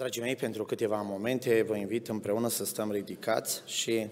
Dragii 0.00 0.22
mei, 0.22 0.36
pentru 0.36 0.64
câteva 0.64 1.02
momente 1.02 1.62
vă 1.62 1.76
invit 1.76 2.08
împreună 2.08 2.48
să 2.48 2.64
stăm 2.64 2.92
ridicați 2.92 3.62
și 3.66 4.06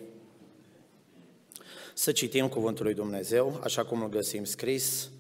să 1.95 2.12
citim 2.12 2.48
Cuvântul 2.48 2.84
lui 2.84 2.95
Dumnezeu, 2.95 3.61
așa 3.62 3.84
cum 3.84 4.02
îl 4.02 4.09
găsim 4.09 4.45
scris 4.45 5.11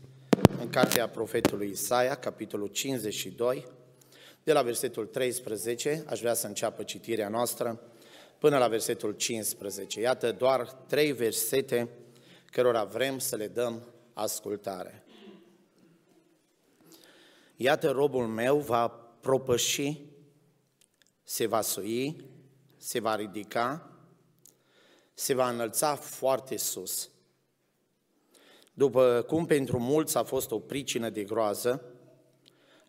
în 0.60 0.70
cartea 0.70 1.08
profetului 1.08 1.70
Isaia, 1.70 2.14
capitolul 2.14 2.66
52, 2.66 3.66
de 4.42 4.52
la 4.52 4.62
versetul 4.62 5.06
13, 5.06 6.04
aș 6.06 6.20
vrea 6.20 6.34
să 6.34 6.46
înceapă 6.46 6.82
citirea 6.82 7.28
noastră, 7.28 7.80
până 8.38 8.58
la 8.58 8.68
versetul 8.68 9.12
15. 9.12 10.00
Iată 10.00 10.32
doar 10.32 10.66
trei 10.66 11.12
versete 11.12 11.88
cărora 12.50 12.84
vrem 12.84 13.18
să 13.18 13.36
le 13.36 13.46
dăm 13.46 13.82
ascultare. 14.12 15.04
Iată 17.56 17.90
robul 17.90 18.26
meu 18.26 18.58
va 18.58 18.88
propăși 19.20 20.16
se 21.30 21.46
va 21.46 21.60
sui, 21.60 22.24
se 22.76 23.00
va 23.00 23.14
ridica, 23.14 23.90
se 25.14 25.34
va 25.34 25.48
înălța 25.48 25.94
foarte 25.94 26.56
sus. 26.56 27.10
După 28.72 29.24
cum 29.26 29.46
pentru 29.46 29.78
mulți 29.78 30.16
a 30.16 30.22
fost 30.22 30.50
o 30.50 30.58
pricină 30.58 31.10
de 31.10 31.24
groază, 31.24 31.84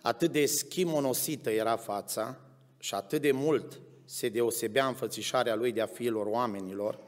atât 0.01 0.31
de 0.31 0.45
schimonosită 0.45 1.49
era 1.49 1.75
fața 1.75 2.39
și 2.77 2.93
atât 2.93 3.21
de 3.21 3.31
mult 3.31 3.81
se 4.05 4.29
deosebea 4.29 4.87
înfățișarea 4.87 5.55
lui 5.55 5.71
de 5.71 5.81
a 5.81 5.85
fiilor 5.85 6.25
oamenilor, 6.25 6.99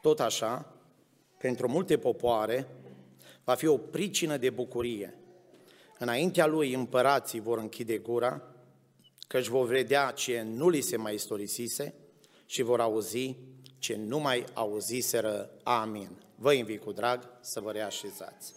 tot 0.00 0.20
așa, 0.20 0.74
pentru 1.38 1.68
multe 1.68 1.98
popoare, 1.98 2.68
va 3.44 3.54
fi 3.54 3.66
o 3.66 3.76
pricină 3.76 4.36
de 4.36 4.50
bucurie. 4.50 5.18
Înaintea 5.98 6.46
lui 6.46 6.74
împărații 6.74 7.40
vor 7.40 7.58
închide 7.58 7.98
gura, 7.98 8.55
căci 9.26 9.46
vor 9.46 9.66
vedea 9.66 10.10
ce 10.10 10.42
nu 10.42 10.68
li 10.68 10.80
se 10.80 10.96
mai 10.96 11.14
istorisise 11.14 11.94
și 12.46 12.62
vor 12.62 12.80
auzi 12.80 13.36
ce 13.78 13.96
nu 13.96 14.18
mai 14.18 14.44
auziseră. 14.52 15.50
Amin. 15.62 16.10
Vă 16.34 16.52
invit 16.52 16.82
cu 16.82 16.92
drag 16.92 17.30
să 17.40 17.60
vă 17.60 17.72
reașezați. 17.72 18.52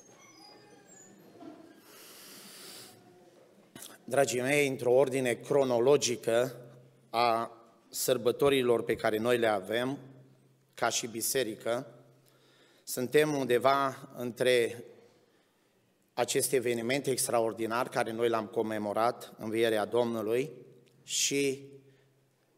Dragii 4.03 4.41
mei, 4.41 4.67
într-o 4.67 4.93
ordine 4.93 5.33
cronologică 5.33 6.55
a 7.09 7.51
sărbătorilor 7.89 8.83
pe 8.83 8.95
care 8.95 9.17
noi 9.17 9.37
le 9.37 9.47
avem, 9.47 9.97
ca 10.73 10.89
și 10.89 11.07
biserică, 11.07 11.87
suntem 12.83 13.33
undeva 13.33 14.09
între 14.15 14.83
acest 16.19 16.51
eveniment 16.51 17.07
extraordinar 17.07 17.89
care 17.89 18.11
noi 18.11 18.29
l-am 18.29 18.45
comemorat, 18.45 19.33
învierea 19.37 19.85
Domnului, 19.85 20.51
și 21.03 21.67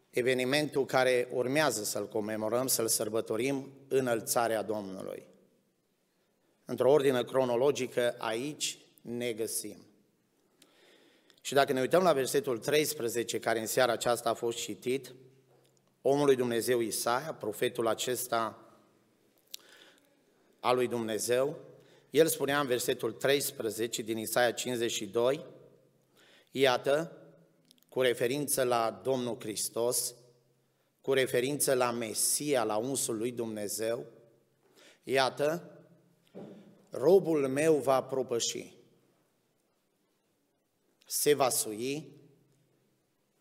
evenimentul 0.09 0.85
care 0.85 1.27
urmează 1.31 1.83
să-l 1.83 2.07
comemorăm, 2.07 2.67
să-l 2.67 2.87
sărbătorim, 2.87 3.71
înălțarea 3.87 4.61
Domnului. 4.61 5.25
Într-o 6.65 6.91
ordine 6.91 7.23
cronologică, 7.23 8.15
aici 8.17 8.77
ne 9.01 9.31
găsim. 9.31 9.77
Și 11.41 11.53
dacă 11.53 11.73
ne 11.73 11.79
uităm 11.79 12.03
la 12.03 12.13
versetul 12.13 12.57
13, 12.57 13.39
care 13.39 13.59
în 13.59 13.67
seara 13.67 13.91
aceasta 13.91 14.29
a 14.29 14.33
fost 14.33 14.57
citit, 14.57 15.13
omul 16.01 16.25
lui 16.25 16.35
Dumnezeu 16.35 16.79
Isaia, 16.79 17.33
profetul 17.39 17.87
acesta 17.87 18.59
al 20.59 20.75
lui 20.75 20.87
Dumnezeu, 20.87 21.69
el 22.11 22.27
spunea 22.27 22.59
în 22.59 22.67
versetul 22.67 23.11
13 23.11 24.01
din 24.01 24.17
Isaia 24.17 24.51
52, 24.51 25.45
iată, 26.51 27.17
cu 27.89 28.01
referință 28.01 28.63
la 28.63 29.01
Domnul 29.03 29.39
Hristos, 29.39 30.15
cu 31.01 31.13
referință 31.13 31.73
la 31.73 31.91
Mesia, 31.91 32.63
la 32.63 32.77
unsul 32.77 33.17
lui 33.17 33.31
Dumnezeu, 33.31 34.05
iată, 35.03 35.79
robul 36.89 37.47
meu 37.47 37.75
va 37.75 38.03
propăși, 38.03 38.77
se 41.05 41.33
va 41.33 41.49
sui, 41.49 42.19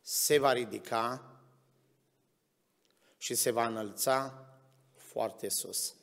se 0.00 0.38
va 0.38 0.52
ridica 0.52 1.24
și 3.16 3.34
se 3.34 3.50
va 3.50 3.66
înălța 3.66 4.48
foarte 4.94 5.48
sus. 5.48 5.94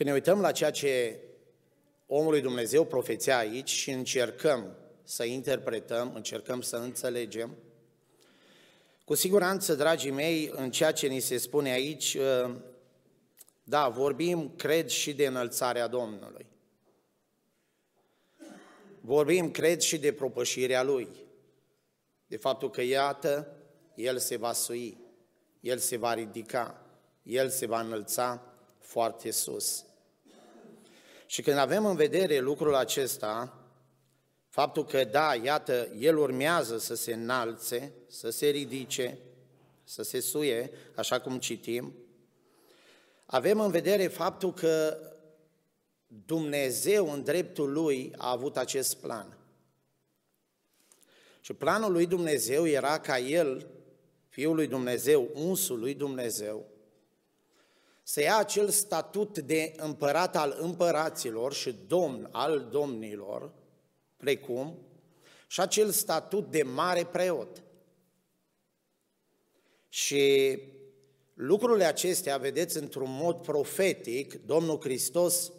Când 0.00 0.12
ne 0.12 0.18
uităm 0.18 0.40
la 0.40 0.52
ceea 0.52 0.70
ce 0.70 1.20
omul 2.06 2.30
lui 2.30 2.40
Dumnezeu 2.40 2.84
profețea 2.84 3.38
aici 3.38 3.68
și 3.68 3.90
încercăm 3.90 4.76
să 5.04 5.24
interpretăm, 5.24 6.12
încercăm 6.14 6.60
să 6.60 6.76
înțelegem, 6.76 7.56
cu 9.04 9.14
siguranță, 9.14 9.74
dragii 9.74 10.10
mei, 10.10 10.50
în 10.54 10.70
ceea 10.70 10.92
ce 10.92 11.06
ni 11.06 11.20
se 11.20 11.36
spune 11.36 11.70
aici, 11.70 12.16
ă, 12.20 12.56
da, 13.62 13.88
vorbim, 13.88 14.52
cred, 14.56 14.88
și 14.88 15.14
de 15.14 15.26
înălțarea 15.26 15.86
Domnului. 15.86 16.46
Vorbim, 19.00 19.50
cred, 19.50 19.80
și 19.80 19.98
de 19.98 20.12
propășirea 20.12 20.82
Lui. 20.82 21.08
De 22.26 22.36
faptul 22.36 22.70
că, 22.70 22.82
iată, 22.82 23.56
El 23.94 24.18
se 24.18 24.36
va 24.36 24.52
sui, 24.52 24.98
El 25.60 25.78
se 25.78 25.96
va 25.96 26.14
ridica, 26.14 26.86
El 27.22 27.48
se 27.48 27.66
va 27.66 27.80
înălța 27.80 28.54
foarte 28.78 29.30
sus. 29.30 29.84
Și 31.30 31.42
când 31.42 31.56
avem 31.56 31.86
în 31.86 31.96
vedere 31.96 32.38
lucrul 32.38 32.74
acesta, 32.74 33.58
faptul 34.48 34.84
că, 34.84 35.04
da, 35.04 35.34
iată, 35.34 35.88
el 35.98 36.18
urmează 36.18 36.78
să 36.78 36.94
se 36.94 37.12
înalțe, 37.12 37.92
să 38.08 38.30
se 38.30 38.46
ridice, 38.46 39.18
să 39.84 40.02
se 40.02 40.20
suie, 40.20 40.70
așa 40.94 41.20
cum 41.20 41.38
citim, 41.38 41.94
avem 43.26 43.60
în 43.60 43.70
vedere 43.70 44.06
faptul 44.06 44.52
că 44.52 44.98
Dumnezeu, 46.06 47.12
în 47.12 47.22
dreptul 47.22 47.72
Lui, 47.72 48.12
a 48.16 48.30
avut 48.30 48.56
acest 48.56 48.96
plan. 48.96 49.38
Și 51.40 51.52
planul 51.52 51.92
lui 51.92 52.06
Dumnezeu 52.06 52.66
era 52.66 53.00
ca 53.00 53.18
El, 53.18 53.66
Fiul 54.28 54.54
lui 54.54 54.66
Dumnezeu, 54.66 55.30
unsul 55.34 55.78
lui 55.78 55.94
Dumnezeu, 55.94 56.69
să 58.10 58.20
ia 58.20 58.36
acel 58.36 58.68
statut 58.68 59.38
de 59.38 59.72
împărat 59.76 60.36
al 60.36 60.56
împăraților 60.60 61.52
și 61.52 61.76
domn 61.86 62.28
al 62.32 62.68
domnilor, 62.70 63.52
precum 64.16 64.78
și 65.46 65.60
acel 65.60 65.90
statut 65.90 66.50
de 66.50 66.62
mare 66.62 67.04
preot. 67.04 67.62
Și 69.88 70.58
lucrurile 71.34 71.84
acestea, 71.84 72.36
vedeți, 72.36 72.76
într-un 72.76 73.10
mod 73.10 73.36
profetic, 73.36 74.46
Domnul 74.46 74.80
Hristos 74.80 75.52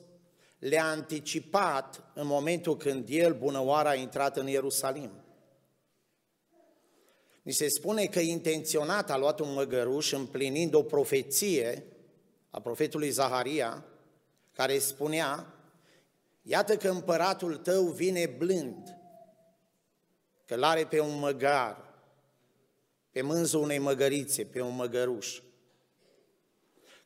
le-a 0.59 0.85
anticipat 0.85 2.03
în 2.13 2.27
momentul 2.27 2.77
când 2.77 3.07
El, 3.09 3.33
bunăoară, 3.33 3.87
a 3.87 3.95
intrat 3.95 4.37
în 4.37 4.47
Ierusalim. 4.47 5.11
Ni 7.41 7.51
se 7.51 7.67
spune 7.69 8.05
că 8.05 8.19
intenționat 8.19 9.11
a 9.11 9.17
luat 9.17 9.39
un 9.39 9.53
măgăruș 9.53 10.11
împlinind 10.11 10.73
o 10.73 10.83
profeție 10.83 11.85
a 12.51 12.61
profetului 12.61 13.09
Zaharia, 13.09 13.85
care 14.53 14.79
spunea, 14.79 15.53
iată 16.41 16.77
că 16.77 16.89
împăratul 16.89 17.57
tău 17.57 17.83
vine 17.83 18.25
blând, 18.25 18.97
că 20.45 20.55
l-are 20.55 20.85
pe 20.85 20.99
un 20.99 21.19
măgar, 21.19 21.93
pe 23.11 23.21
mânzul 23.21 23.61
unei 23.61 23.77
măgărițe, 23.77 24.45
pe 24.45 24.61
un 24.61 24.75
măgăruș. 24.75 25.41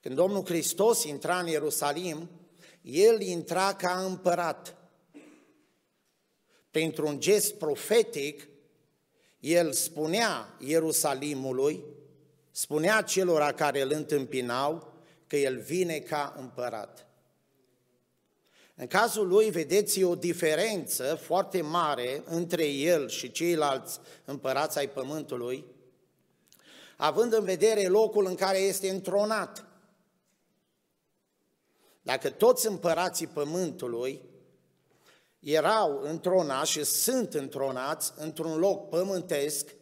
Când 0.01 0.15
Domnul 0.15 0.45
Hristos 0.45 1.03
intra 1.03 1.39
în 1.39 1.47
Ierusalim, 1.47 2.29
El 2.81 3.21
intra 3.21 3.75
ca 3.75 4.03
împărat. 4.05 4.77
Pentru 6.71 7.07
un 7.07 7.19
gest 7.19 7.53
profetic, 7.53 8.47
El 9.39 9.71
spunea 9.71 10.55
Ierusalimului, 10.59 11.83
spunea 12.51 13.01
celor 13.01 13.51
care 13.51 13.81
îl 13.81 13.91
întâmpinau, 13.91 14.94
că 15.27 15.35
el 15.35 15.59
vine 15.59 15.99
ca 15.99 16.35
împărat. 16.37 17.07
În 18.75 18.87
cazul 18.87 19.27
lui, 19.27 19.49
vedeți, 19.49 20.03
o 20.03 20.15
diferență 20.15 21.15
foarte 21.15 21.61
mare 21.61 22.23
între 22.25 22.65
el 22.67 23.09
și 23.09 23.31
ceilalți 23.31 23.99
împărați 24.25 24.77
ai 24.77 24.89
pământului, 24.89 25.65
având 26.97 27.33
în 27.33 27.43
vedere 27.43 27.87
locul 27.87 28.25
în 28.25 28.35
care 28.35 28.57
este 28.57 28.89
întronat. 28.89 29.65
Dacă 32.01 32.29
toți 32.29 32.67
împărații 32.67 33.27
pământului 33.27 34.21
erau 35.39 36.01
întronați 36.01 36.71
și 36.71 36.83
sunt 36.83 37.33
întronați 37.33 38.13
într-un 38.15 38.57
loc 38.57 38.89
pământesc, 38.89 39.75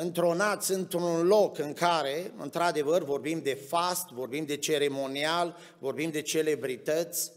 întronați 0.00 0.72
într-un 0.72 1.26
loc 1.26 1.58
în 1.58 1.72
care, 1.72 2.32
într-adevăr, 2.38 3.02
vorbim 3.02 3.42
de 3.42 3.54
fast, 3.54 4.08
vorbim 4.08 4.44
de 4.44 4.56
ceremonial, 4.56 5.56
vorbim 5.78 6.10
de 6.10 6.22
celebrități 6.22 7.32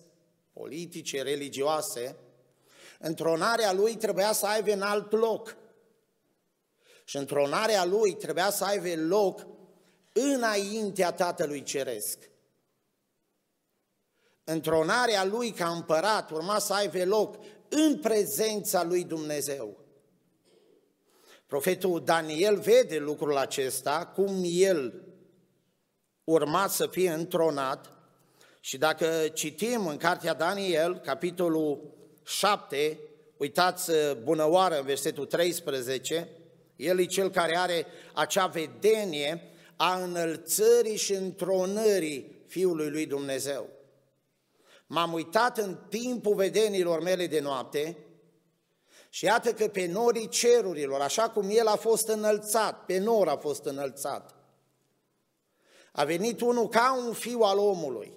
politice, 0.54 1.22
religioase, 1.22 2.16
Întronarea 3.04 3.74
lui 3.74 3.96
trebuia 3.96 4.32
să 4.32 4.46
aibă 4.46 4.72
în 4.72 4.82
alt 4.82 5.12
loc. 5.12 5.56
Și 7.04 7.18
întronarea 7.18 7.86
lui 7.86 8.14
trebuia 8.16 8.50
să 8.50 8.64
aibă 8.64 9.02
loc 9.02 9.48
înaintea 10.14 11.12
Tatălui 11.12 11.64
Ceresc. 11.64 12.30
Întronarea 14.44 15.26
lui 15.26 15.52
ca 15.52 15.70
împărat 15.70 16.32
urma 16.32 16.60
să 16.60 16.74
aibă 16.74 17.06
loc 17.06 17.36
în 17.70 18.00
prezența 18.00 18.84
lui 18.84 19.04
Dumnezeu. 19.04 19.81
Profetul 21.52 22.02
Daniel 22.06 22.60
vede 22.60 22.98
lucrul 22.98 23.38
acesta, 23.38 24.12
cum 24.16 24.42
el 24.44 25.04
urma 26.24 26.68
să 26.68 26.88
fie 26.88 27.10
întronat 27.10 27.94
și 28.60 28.78
dacă 28.78 29.28
citim 29.34 29.88
în 29.88 29.98
Cartea 29.98 30.34
Daniel, 30.34 30.98
capitolul 30.98 31.94
7, 32.26 33.00
uitați 33.38 33.92
bunăoară 34.24 34.78
în 34.78 34.86
versetul 34.86 35.26
13, 35.26 36.30
el 36.76 37.00
e 37.00 37.06
cel 37.06 37.30
care 37.30 37.58
are 37.58 37.86
acea 38.14 38.48
vedenie 38.48 39.52
a 39.76 40.02
înălțării 40.04 40.98
și 40.98 41.14
întronării 41.14 42.44
Fiului 42.48 42.90
lui 42.90 43.06
Dumnezeu. 43.06 43.70
M-am 44.88 45.14
uitat 45.14 45.58
în 45.58 45.78
timpul 45.90 46.36
vedenilor 46.36 47.02
mele 47.02 47.28
de 47.28 47.40
noapte 47.40 47.98
și 49.14 49.26
iată 49.26 49.54
că 49.54 49.68
pe 49.68 49.86
norii 49.86 50.28
cerurilor, 50.28 51.02
așa 51.02 51.30
cum 51.30 51.50
el 51.50 51.68
a 51.68 51.76
fost 51.76 52.08
înălțat, 52.08 52.86
pe 52.86 52.98
nor 52.98 53.28
a 53.28 53.38
fost 53.38 53.66
înălțat, 53.66 54.36
a 55.92 56.04
venit 56.04 56.42
unul 56.42 56.68
ca 56.68 57.04
un 57.06 57.14
fiu 57.14 57.40
al 57.40 57.58
omului, 57.58 58.14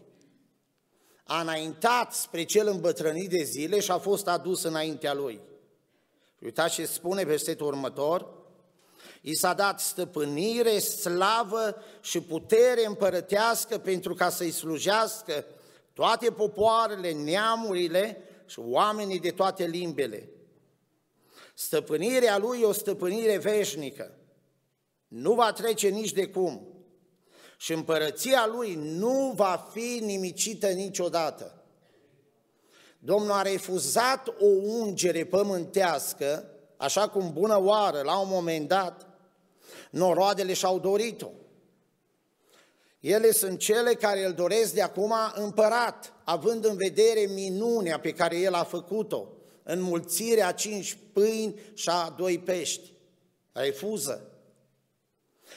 a 1.25 1.41
înaintat 1.41 2.13
spre 2.13 2.45
cel 2.45 2.69
îmbătrânit 2.69 3.31
de 3.31 3.43
zile 3.43 3.81
și 3.81 3.91
a 3.91 3.99
fost 3.99 4.29
adus 4.29 4.63
înaintea 4.63 5.15
lui. 5.15 5.41
Uitați 6.41 6.75
ce 6.75 6.87
spune 6.87 7.25
versetul 7.25 7.67
următor, 7.67 8.43
I 9.21 9.35
s-a 9.35 9.55
dat 9.55 9.81
stăpânire, 9.81 10.79
slavă 10.79 11.77
și 12.01 12.21
putere 12.21 12.87
împărătească 12.87 13.79
pentru 13.79 14.15
ca 14.15 14.29
să-i 14.29 14.51
slujească 14.51 15.45
toate 15.93 16.31
popoarele, 16.31 17.13
neamurile 17.13 18.23
și 18.47 18.59
oamenii 18.59 19.21
de 19.21 19.31
toate 19.31 19.65
limbele. 19.65 20.29
Stăpânirea 21.55 22.39
lui 22.39 22.61
e 22.61 22.65
o 22.65 22.73
stăpânire 22.73 23.39
veșnică. 23.39 24.19
Nu 25.09 25.35
va 25.35 25.53
trece 25.53 25.89
nici 25.89 26.13
de 26.13 26.27
cum. 26.27 26.69
Și 27.57 27.73
împărăția 27.73 28.47
lui 28.47 28.75
nu 28.75 29.33
va 29.37 29.71
fi 29.73 30.01
nimicită 30.03 30.69
niciodată. 30.69 31.65
Domnul 32.99 33.31
a 33.31 33.43
refuzat 33.43 34.29
o 34.29 34.47
ungere 34.47 35.25
pământească, 35.25 36.51
așa 36.77 37.09
cum 37.09 37.33
bună 37.33 37.61
oară, 37.61 38.01
la 38.01 38.19
un 38.19 38.29
moment 38.29 38.69
dat, 38.69 39.07
noroadele 39.91 40.53
și-au 40.53 40.79
dorit-o. 40.79 41.31
Ele 43.01 43.33
sunt 43.33 43.59
cele 43.59 43.95
care 43.95 44.25
îl 44.25 44.33
doresc 44.33 44.75
de 44.75 44.83
acum 44.83 45.15
împărat, 45.35 46.13
având 46.25 46.65
în 46.65 46.77
vedere 46.77 47.21
minunea 47.21 48.01
pe 48.01 48.13
care 48.13 48.37
el 48.39 48.55
a 48.55 48.65
făcut-o, 48.65 49.29
înmulțirea 49.65 50.53
cinci 50.53 50.99
pâini 51.13 51.61
și 51.75 51.89
a 51.89 52.15
doi 52.17 52.39
pești. 52.39 52.93
Refuză. 53.53 54.29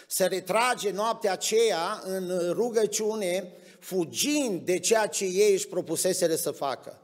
Se 0.07 0.25
retrage 0.25 0.91
noaptea 0.91 1.31
aceea 1.31 2.01
în 2.03 2.51
rugăciune, 2.51 3.53
fugind 3.79 4.61
de 4.61 4.79
ceea 4.79 5.07
ce 5.07 5.25
ei 5.25 5.53
își 5.53 5.67
propuseseră 5.67 6.35
să 6.35 6.51
facă. 6.51 7.01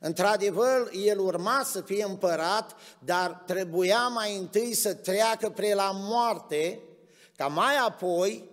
Într-adevăr, 0.00 0.90
el 1.04 1.18
urma 1.18 1.62
să 1.64 1.80
fie 1.80 2.04
împărat, 2.04 2.76
dar 2.98 3.42
trebuia 3.46 4.06
mai 4.08 4.36
întâi 4.36 4.74
să 4.74 4.94
treacă 4.94 5.50
pre 5.50 5.74
la 5.74 5.90
moarte, 5.94 6.80
ca 7.36 7.46
mai 7.46 7.76
apoi, 7.76 8.50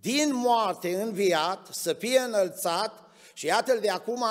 din 0.00 0.34
moarte 0.34 1.02
înviat, 1.02 1.68
să 1.70 1.92
fie 1.92 2.18
înălțat 2.18 3.02
și 3.32 3.46
iată-l 3.46 3.78
de 3.80 3.90
acum 3.90 4.24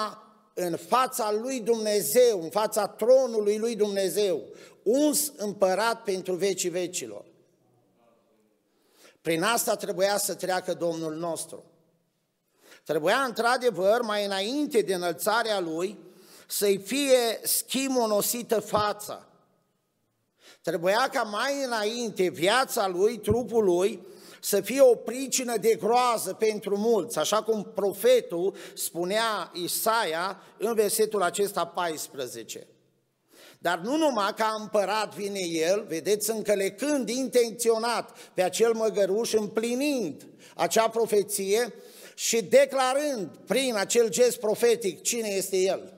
în 0.54 0.78
fața 0.78 1.32
lui 1.32 1.60
Dumnezeu, 1.60 2.42
în 2.42 2.50
fața 2.50 2.88
tronului 2.88 3.58
lui 3.58 3.76
Dumnezeu, 3.76 4.44
uns 4.84 5.32
împărat 5.38 6.04
pentru 6.04 6.34
vecii 6.34 6.70
vecilor. 6.70 7.26
Prin 9.22 9.44
asta 9.44 9.76
trebuia 9.76 10.18
să 10.18 10.36
treacă 10.36 10.74
Domnul 10.74 11.16
nostru. 11.16 11.64
Trebuia 12.84 13.18
într-adevăr, 13.18 14.02
mai 14.02 14.26
înainte 14.26 14.82
de 14.82 14.94
înălțarea 14.94 15.60
lui, 15.60 15.98
să-i 16.48 16.78
fie 16.78 17.40
schimonosită 17.44 18.60
fața. 18.60 19.28
Trebuia 20.62 21.10
ca 21.12 21.22
mai 21.22 21.64
înainte 21.64 22.28
viața 22.28 22.88
lui, 22.88 23.18
trupul 23.18 23.64
lui, 23.64 24.08
să 24.42 24.62
fie 24.62 24.82
o 24.82 24.96
pricină 24.96 25.58
de 25.58 25.76
groază 25.76 26.34
pentru 26.34 26.78
mulți, 26.78 27.18
așa 27.18 27.44
cum 27.44 27.72
profetul 27.76 28.56
spunea 28.76 29.52
Isaia 29.54 30.42
în 30.58 30.74
versetul 30.74 31.22
acesta 31.22 31.66
14. 31.66 32.68
Dar 33.62 33.80
nu 33.80 33.98
numai 33.98 34.34
ca 34.36 34.56
împărat 34.60 35.16
vine 35.16 35.40
el, 35.40 35.86
vedeți, 35.88 36.30
încălecând 36.30 37.10
intenționat 37.10 38.18
pe 38.34 38.42
acel 38.42 38.74
măgăruș, 38.74 39.34
împlinind 39.34 40.28
acea 40.56 40.90
profeție 40.90 41.74
și 42.16 42.44
declarând 42.44 43.30
prin 43.48 43.76
acel 43.76 44.10
gest 44.10 44.40
profetic 44.40 45.02
cine 45.02 45.28
este 45.28 45.58
el. 45.58 45.94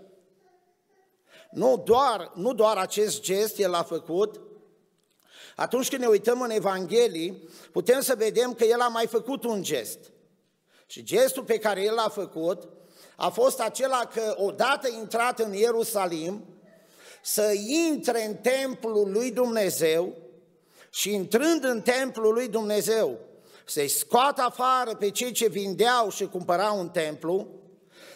Nu 1.52 1.82
doar, 1.86 2.32
nu 2.36 2.54
doar 2.54 2.78
acest 2.78 3.22
gest 3.22 3.60
el 3.60 3.74
a 3.74 3.84
făcut, 3.84 4.40
atunci 5.62 5.90
când 5.90 6.02
ne 6.02 6.08
uităm 6.08 6.42
în 6.42 6.50
Evanghelii, 6.50 7.50
putem 7.72 8.02
să 8.02 8.16
vedem 8.18 8.54
că 8.54 8.63
el 8.63 8.80
a 8.80 8.88
mai 8.88 9.08
făcut 9.08 9.44
un 9.44 9.63
gest. 9.63 10.00
Și 10.86 11.04
gestul 11.04 11.44
pe 11.44 11.58
care 11.58 11.84
el 11.84 11.94
l-a 11.94 12.10
făcut 12.10 12.69
a 13.16 13.30
fost 13.30 13.60
acela 13.60 14.10
că 14.13 14.36
odată 14.38 14.90
intrat 15.00 15.40
în 15.40 15.54
Ierusalim, 15.54 16.46
să 17.24 17.54
intre 17.68 18.25
în 18.25 18.36
templul 18.36 19.12
lui 19.12 19.31
Dumnezeu 19.31 20.18
și 20.90 21.13
intrând 21.13 21.64
în 21.64 21.81
templul 21.81 22.34
lui 22.34 22.48
Dumnezeu, 22.48 23.19
să-i 23.66 23.88
scoată 23.88 24.42
afară 24.42 24.96
pe 24.96 25.10
cei 25.10 25.31
ce 25.31 25.48
vindeau 25.48 26.10
și 26.10 26.25
cumpărau 26.25 26.80
un 26.80 26.90
templu, 26.90 27.48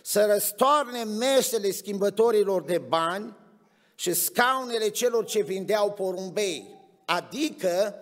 să 0.01 0.25
răstoarne 0.25 1.03
mesele 1.03 1.71
schimbătorilor 1.71 2.63
de 2.63 2.77
bani 2.77 3.35
și 3.95 4.13
scaunele 4.13 4.89
celor 4.89 5.25
ce 5.25 5.41
vindeau 5.41 5.91
porumbei, 5.91 6.74
adică 7.05 7.95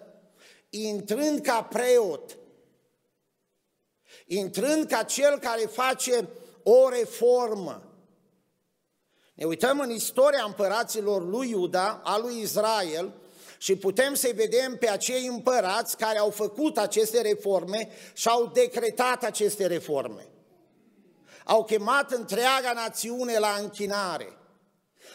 intrând 0.69 1.39
ca 1.39 1.63
preot, 1.63 2.37
intrând 4.25 4.87
ca 4.87 5.03
cel 5.03 5.39
care 5.39 5.61
face 5.61 6.29
o 6.63 6.89
reformă. 6.89 7.83
Ne 9.33 9.45
uităm 9.45 9.79
în 9.79 9.89
istoria 9.89 10.43
împăraților 10.43 11.27
lui 11.27 11.49
Iuda, 11.49 12.01
a 12.03 12.17
lui 12.17 12.39
Israel, 12.39 13.13
și 13.57 13.75
putem 13.75 14.13
să-i 14.13 14.31
vedem 14.31 14.77
pe 14.77 14.89
acei 14.89 15.25
împărați 15.25 15.97
care 15.97 16.17
au 16.17 16.29
făcut 16.29 16.77
aceste 16.77 17.21
reforme 17.21 17.89
și 18.13 18.27
au 18.27 18.47
decretat 18.53 19.23
aceste 19.23 19.67
reforme 19.67 20.27
au 21.43 21.63
chemat 21.63 22.11
întreaga 22.11 22.73
națiune 22.73 23.39
la 23.39 23.57
închinare. 23.59 24.37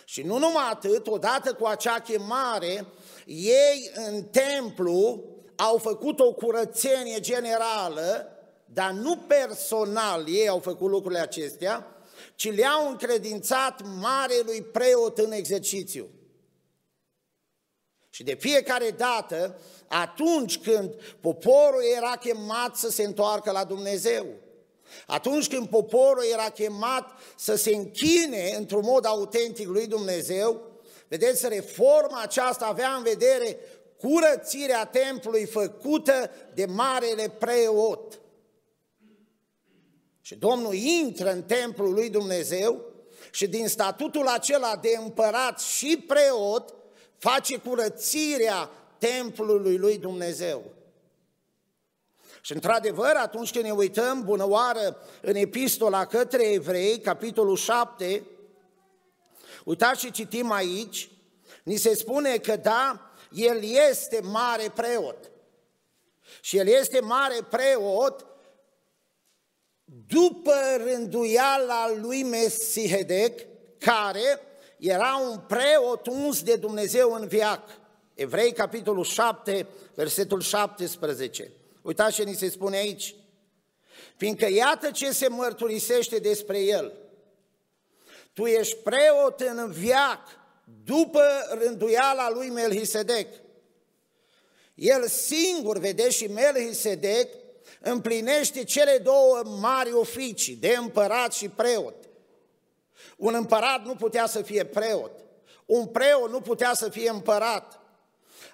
Și 0.04 0.23
nu 0.23 0.38
numai 0.38 0.68
atât, 0.71 1.07
odată 1.07 1.54
cu 1.54 1.66
acea 1.66 1.99
chemare, 1.99 2.87
ei 3.30 3.90
în 3.94 4.25
templu 4.25 5.25
au 5.56 5.76
făcut 5.76 6.20
o 6.20 6.32
curățenie 6.32 7.20
generală, 7.20 8.32
dar 8.64 8.90
nu 8.90 9.16
personal 9.16 10.28
ei 10.28 10.49
au 10.49 10.58
făcut 10.58 10.90
lucrurile 10.90 11.20
acestea, 11.20 11.87
ci 12.35 12.52
le-au 12.52 12.88
încredințat 12.88 13.82
marelui 14.00 14.62
preot 14.62 15.18
în 15.18 15.32
exercițiu. 15.32 16.08
Și 18.11 18.23
de 18.23 18.35
fiecare 18.35 18.90
dată, 18.90 19.58
atunci 19.88 20.58
când 20.58 20.94
poporul 21.20 21.82
era 21.97 22.16
chemat 22.16 22.76
să 22.76 22.90
se 22.90 23.02
întoarcă 23.02 23.50
la 23.50 23.64
Dumnezeu, 23.64 24.26
atunci 25.06 25.49
când 25.49 25.68
poporul 25.68 26.25
era 26.32 26.50
chemat 26.50 27.11
să 27.37 27.54
se 27.54 27.75
închine 27.75 28.54
într-un 28.56 28.85
mod 28.85 29.06
autentic 29.06 29.66
lui 29.66 29.87
Dumnezeu, 29.87 30.62
vedeți, 31.09 31.49
reforma 31.49 32.21
aceasta 32.23 32.67
avea 32.67 32.95
în 32.95 33.03
vedere 33.03 33.59
curățirea 33.99 34.85
templului 34.85 35.45
făcută 35.45 36.31
de 36.55 36.67
marele 36.67 37.29
preot. 37.38 38.21
Și 40.21 40.35
Domnul 40.35 40.75
intră 40.75 41.33
în 41.33 41.43
templul 41.43 41.93
lui 41.93 42.11
Dumnezeu 42.11 42.85
și 43.31 43.47
din 43.47 43.69
statutul 43.69 44.27
acela 44.27 44.77
de 44.77 44.99
împărat 45.03 45.61
și 45.61 46.05
preot 46.07 46.75
face 47.19 47.57
curățirea 47.57 48.71
templului 48.99 49.77
lui 49.77 49.99
Dumnezeu. 49.99 50.62
Și 52.41 52.53
într-adevăr, 52.53 53.12
atunci 53.15 53.50
când 53.50 53.65
ne 53.65 53.71
uităm 53.71 54.23
bunăoară 54.25 54.97
în 55.23 55.35
epistola 55.35 56.07
către 56.07 56.43
evrei, 56.43 57.00
capitolul 57.00 57.57
7, 57.57 58.23
Uitați 59.65 60.00
și 60.00 60.11
citim 60.11 60.50
aici, 60.50 61.11
ni 61.62 61.77
se 61.77 61.95
spune 61.95 62.37
că 62.37 62.57
da, 62.57 63.12
el 63.31 63.62
este 63.91 64.21
mare 64.23 64.73
preot. 64.75 65.31
Și 66.41 66.57
el 66.57 66.67
este 66.67 67.00
mare 67.00 67.38
preot 67.50 68.27
după 70.07 70.55
rânduiala 70.77 71.93
lui 72.00 72.23
Mesihedec, 72.23 73.47
care 73.79 74.41
era 74.79 75.17
un 75.17 75.38
preot 75.38 76.07
uns 76.07 76.43
de 76.43 76.57
Dumnezeu 76.57 77.12
în 77.12 77.27
viac. 77.27 77.69
Evrei, 78.15 78.53
capitolul 78.53 79.05
7, 79.05 79.67
versetul 79.95 80.41
17. 80.41 81.53
Uitați 81.83 82.15
ce 82.15 82.23
ni 82.23 82.35
se 82.35 82.50
spune 82.50 82.77
aici. 82.77 83.15
Fiindcă 84.17 84.50
iată 84.50 84.91
ce 84.91 85.12
se 85.12 85.29
mărturisește 85.29 86.19
despre 86.19 86.61
el. 86.61 86.93
Tu 88.38 88.47
ești 88.47 88.76
preot 88.76 89.40
în 89.40 89.71
viac 89.71 90.21
după 90.85 91.23
rânduiala 91.50 92.30
lui 92.30 92.49
Melchisedec. 92.49 93.35
El 94.75 95.07
singur, 95.07 95.78
vedeți, 95.78 96.16
și 96.16 96.26
Melchisedec 96.26 97.28
împlinește 97.80 98.64
cele 98.64 98.99
două 98.99 99.42
mari 99.45 99.92
oficii, 99.92 100.54
de 100.54 100.76
împărat 100.78 101.33
și 101.33 101.49
preot. 101.49 101.95
Un 103.16 103.35
împărat 103.35 103.85
nu 103.85 103.95
putea 103.95 104.26
să 104.26 104.42
fie 104.42 104.64
preot, 104.64 105.12
un 105.66 105.87
preot 105.87 106.30
nu 106.30 106.40
putea 106.40 106.75
să 106.75 106.88
fie 106.88 107.11
împărat. 107.11 107.80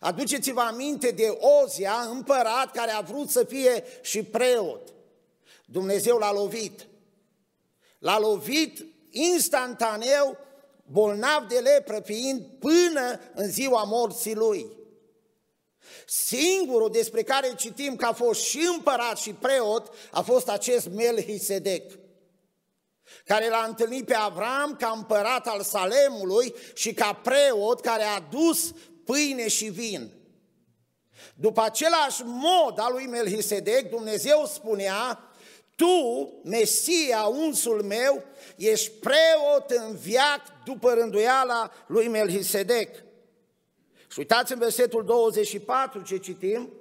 Aduceți-vă 0.01 0.61
aminte 0.61 1.11
de 1.11 1.39
Ozia, 1.63 2.07
împărat 2.11 2.71
care 2.73 2.91
a 2.91 3.01
vrut 3.01 3.31
să 3.31 3.45
fie 3.45 3.85
și 4.01 4.23
preot. 4.23 4.93
Dumnezeu 5.65 6.17
l-a 6.17 6.33
lovit. 6.33 6.87
L-a 7.99 8.19
lovit 8.19 8.94
instantaneu, 9.15 10.39
bolnav 10.87 11.49
de 11.49 11.59
lepră 11.59 12.01
fiind, 12.05 12.47
până 12.59 13.21
în 13.35 13.51
ziua 13.51 13.83
morții 13.83 14.35
lui. 14.35 14.67
Singurul 16.07 16.91
despre 16.91 17.23
care 17.23 17.55
citim 17.57 17.97
că 17.97 18.07
a 18.07 18.13
fost 18.13 18.41
și 18.41 18.69
împărat 18.75 19.19
și 19.19 19.33
preot 19.33 19.95
a 20.11 20.21
fost 20.21 20.49
acest 20.49 20.89
Melchisedec, 20.89 21.93
care 23.25 23.49
l-a 23.49 23.65
întâlnit 23.69 24.05
pe 24.07 24.15
Avram 24.15 24.77
ca 24.79 24.93
împărat 24.97 25.47
al 25.47 25.63
Salemului 25.63 26.55
și 26.75 26.95
ca 26.95 27.21
preot 27.23 27.81
care 27.81 28.03
a 28.03 28.21
dus 28.21 28.73
pâine 29.05 29.49
și 29.49 29.65
vin. 29.65 30.13
După 31.35 31.61
același 31.61 32.23
mod 32.25 32.79
al 32.79 32.93
lui 32.93 33.07
Melchisedec, 33.07 33.91
Dumnezeu 33.91 34.47
spunea, 34.47 35.34
tu, 35.77 36.33
Mesia, 36.45 37.23
unsul 37.23 37.83
meu, 37.83 38.25
ești 38.57 38.91
preot 38.91 39.71
în 39.71 39.97
viac 39.97 40.41
după 40.65 40.93
rânduiala 40.93 41.71
lui 41.87 42.09
Melchisedec. 42.09 42.95
Și 44.09 44.19
uitați 44.19 44.53
în 44.53 44.59
versetul 44.59 45.05
24 45.05 46.03
ce 46.03 46.19
citim, 46.19 46.73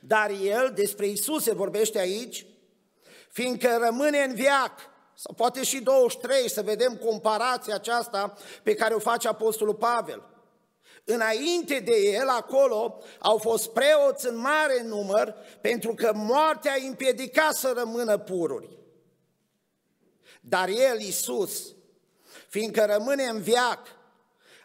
dar 0.00 0.30
el, 0.30 0.72
despre 0.74 1.06
Isus 1.06 1.42
se 1.42 1.54
vorbește 1.54 1.98
aici, 1.98 2.46
fiindcă 3.30 3.78
rămâne 3.80 4.18
în 4.18 4.34
viac, 4.34 4.72
sau 5.14 5.34
poate 5.34 5.62
și 5.62 5.80
23, 5.80 6.50
să 6.50 6.62
vedem 6.62 6.96
comparația 6.96 7.74
aceasta 7.74 8.36
pe 8.62 8.74
care 8.74 8.94
o 8.94 8.98
face 8.98 9.28
Apostolul 9.28 9.74
Pavel. 9.74 10.33
Înainte 11.04 11.78
de 11.78 11.96
el, 11.96 12.28
acolo, 12.28 13.02
au 13.18 13.38
fost 13.38 13.70
preoți 13.70 14.28
în 14.28 14.36
mare 14.36 14.82
număr, 14.82 15.34
pentru 15.60 15.94
că 15.94 16.12
moartea 16.14 16.74
îi 16.78 16.86
împiedica 16.86 17.48
să 17.52 17.72
rămână 17.76 18.18
pururi. 18.18 18.78
Dar 20.40 20.68
el, 20.68 21.00
Iisus, 21.00 21.74
fiindcă 22.48 22.84
rămâne 22.84 23.24
în 23.24 23.40
viac, 23.40 23.86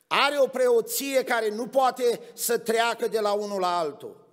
are 0.08 0.40
o 0.40 0.48
preoție 0.48 1.24
care 1.24 1.50
nu 1.50 1.68
poate 1.68 2.20
să 2.34 2.58
treacă 2.58 3.08
de 3.08 3.20
la 3.20 3.32
unul 3.32 3.60
la 3.60 3.78
altul. 3.78 4.28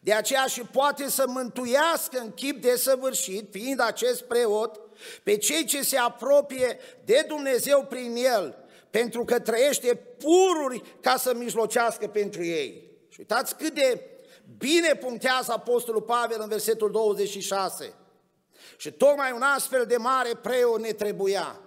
De 0.00 0.12
aceea 0.12 0.46
și 0.46 0.60
poate 0.60 1.08
să 1.08 1.24
mântuiască 1.26 2.18
în 2.18 2.32
chip 2.32 2.62
de 2.62 2.76
săvârșit, 2.76 3.48
fiind 3.50 3.80
acest 3.80 4.22
preot, 4.22 4.80
pe 5.22 5.36
cei 5.36 5.64
ce 5.64 5.82
se 5.82 5.98
apropie 5.98 6.78
de 7.04 7.24
Dumnezeu 7.28 7.84
prin 7.84 8.16
el, 8.16 8.61
pentru 8.92 9.24
că 9.24 9.40
trăiește 9.40 9.94
pururi 9.94 10.82
ca 11.00 11.16
să 11.16 11.34
mijlocească 11.34 12.06
pentru 12.06 12.44
ei. 12.44 12.90
Și 13.08 13.20
uitați 13.20 13.56
cât 13.56 13.74
de 13.74 14.00
bine 14.58 14.94
punctează 14.94 15.52
Apostolul 15.52 16.02
Pavel 16.02 16.40
în 16.40 16.48
versetul 16.48 16.90
26. 16.90 17.94
Și 18.76 18.90
tocmai 18.90 19.32
un 19.32 19.42
astfel 19.42 19.86
de 19.86 19.96
mare 19.96 20.34
preot 20.42 20.80
ne 20.80 20.92
trebuia. 20.92 21.60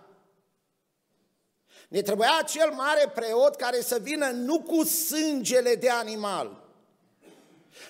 Ne 1.87 2.01
trebuia 2.01 2.43
cel 2.47 2.71
mare 2.71 3.11
preot 3.15 3.55
care 3.55 3.81
să 3.81 3.99
vină 4.01 4.29
nu 4.29 4.61
cu 4.61 4.83
sângele 4.83 5.75
de 5.75 5.89
animal. 5.89 6.63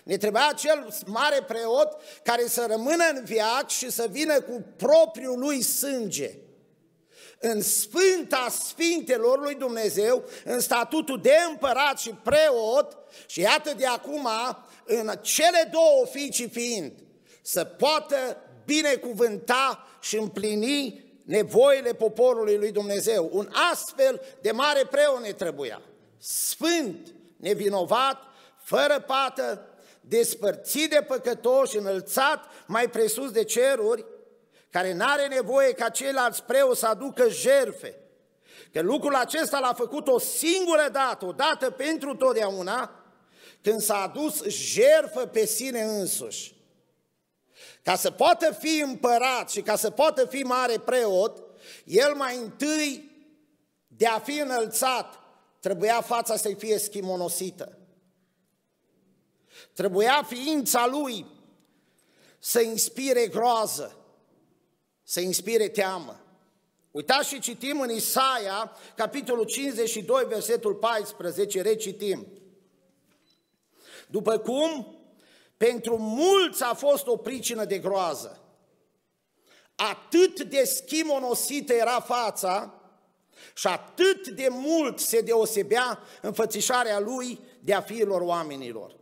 Ne 0.04 0.18
trebuia 0.18 0.54
cel 0.58 0.94
mare 1.06 1.44
preot 1.48 2.02
care 2.24 2.48
să 2.48 2.66
rămână 2.70 3.04
în 3.14 3.24
viac 3.24 3.70
și 3.70 3.92
să 3.92 4.08
vină 4.12 4.42
cu 4.42 4.66
propriul 4.78 5.40
lui 5.40 5.62
sânge. 5.62 6.40
În 7.40 7.62
Sfânta 7.62 8.48
Sfintelor 8.50 9.40
lui 9.40 9.56
Dumnezeu, 9.56 10.24
în 10.44 10.60
statutul 10.60 11.22
de 11.22 11.36
împărat 11.50 12.00
și 12.00 12.10
preot, 12.24 12.98
și 13.28 13.40
iată 13.40 13.74
de 13.78 13.86
acum, 13.86 14.28
în 14.86 15.12
cele 15.22 15.70
două 15.72 16.02
oficii 16.02 16.50
fiind, 16.50 16.92
să 17.42 17.64
poată 17.64 18.38
binecuvânta 18.66 19.88
și 20.02 20.18
împlini 20.18 21.04
nevoile 21.26 21.94
poporului 21.94 22.58
lui 22.58 22.72
Dumnezeu. 22.72 23.30
Un 23.32 23.50
astfel 23.72 24.22
de 24.42 24.52
mare 24.52 24.86
preot 24.92 25.22
ne 25.22 25.32
trebuia. 25.32 25.82
Sfânt, 26.18 27.14
nevinovat, 27.38 28.18
fără 28.64 29.04
pată, 29.08 29.70
despărțit 30.02 30.90
de 30.90 31.06
păcătoși, 31.08 31.78
înălțat 31.78 32.44
mai 32.68 32.90
presus 32.90 33.32
de 33.32 33.44
ceruri, 33.44 34.06
care 34.76 34.94
n-are 34.94 35.28
nevoie 35.28 35.74
ca 35.74 35.90
ceilalți 35.90 36.44
preoți 36.44 36.80
să 36.80 36.88
aducă 36.88 37.30
jerfe. 37.30 37.96
Că 38.72 38.82
lucrul 38.82 39.16
acesta 39.16 39.60
l-a 39.60 39.74
făcut 39.74 40.08
o 40.08 40.20
singură 40.20 40.90
dată, 40.92 41.26
o 41.26 41.32
dată 41.32 41.70
pentru 41.70 42.16
totdeauna, 42.16 43.06
când 43.62 43.82
s-a 43.82 44.02
adus 44.02 44.44
jerfă 44.44 45.26
pe 45.26 45.46
sine 45.46 45.82
însuși. 45.82 46.56
Ca 47.82 47.96
să 47.96 48.12
poată 48.12 48.54
fi 48.54 48.82
împărat 48.86 49.50
și 49.50 49.62
ca 49.62 49.76
să 49.76 49.90
poată 49.90 50.26
fi 50.26 50.44
mare 50.44 50.78
preot, 50.78 51.44
el 51.84 52.14
mai 52.16 52.38
întâi 52.38 53.12
de 53.88 54.08
a 54.08 54.20
fi 54.20 54.40
înălțat, 54.40 55.20
trebuia 55.60 56.02
fața 56.02 56.36
să-i 56.36 56.56
fie 56.56 56.78
schimonosită. 56.78 57.78
Trebuia 59.74 60.24
ființa 60.28 60.88
lui 60.88 61.26
să 62.40 62.62
inspire 62.62 63.28
groază, 63.28 64.00
să 65.08 65.20
inspire 65.20 65.70
teamă. 65.70 66.20
Uitați 66.92 67.28
și 67.28 67.40
citim 67.40 67.80
în 67.80 67.90
Isaia, 67.90 68.72
capitolul 68.96 69.46
52, 69.46 70.26
versetul 70.28 70.74
14, 70.74 71.62
recitim. 71.62 72.28
După 74.08 74.38
cum 74.38 74.98
pentru 75.58 75.98
mulți 75.98 76.64
a 76.64 76.74
fost 76.74 77.08
o 77.08 77.18
pricină 77.18 77.66
de 77.66 77.78
groază. 77.78 78.40
Atât 79.76 80.42
de 80.42 80.64
schimonosită 80.64 81.74
era 81.74 82.00
fața 82.00 82.82
și 83.54 83.68
atât 83.68 84.28
de 84.28 84.48
mult 84.50 85.00
se 85.00 85.22
deosebea 85.22 86.00
înfățișarea 86.22 87.00
lui 87.00 87.40
de 87.60 87.74
a 87.74 87.82
fiilor 87.82 88.22
oamenilor. 88.22 88.96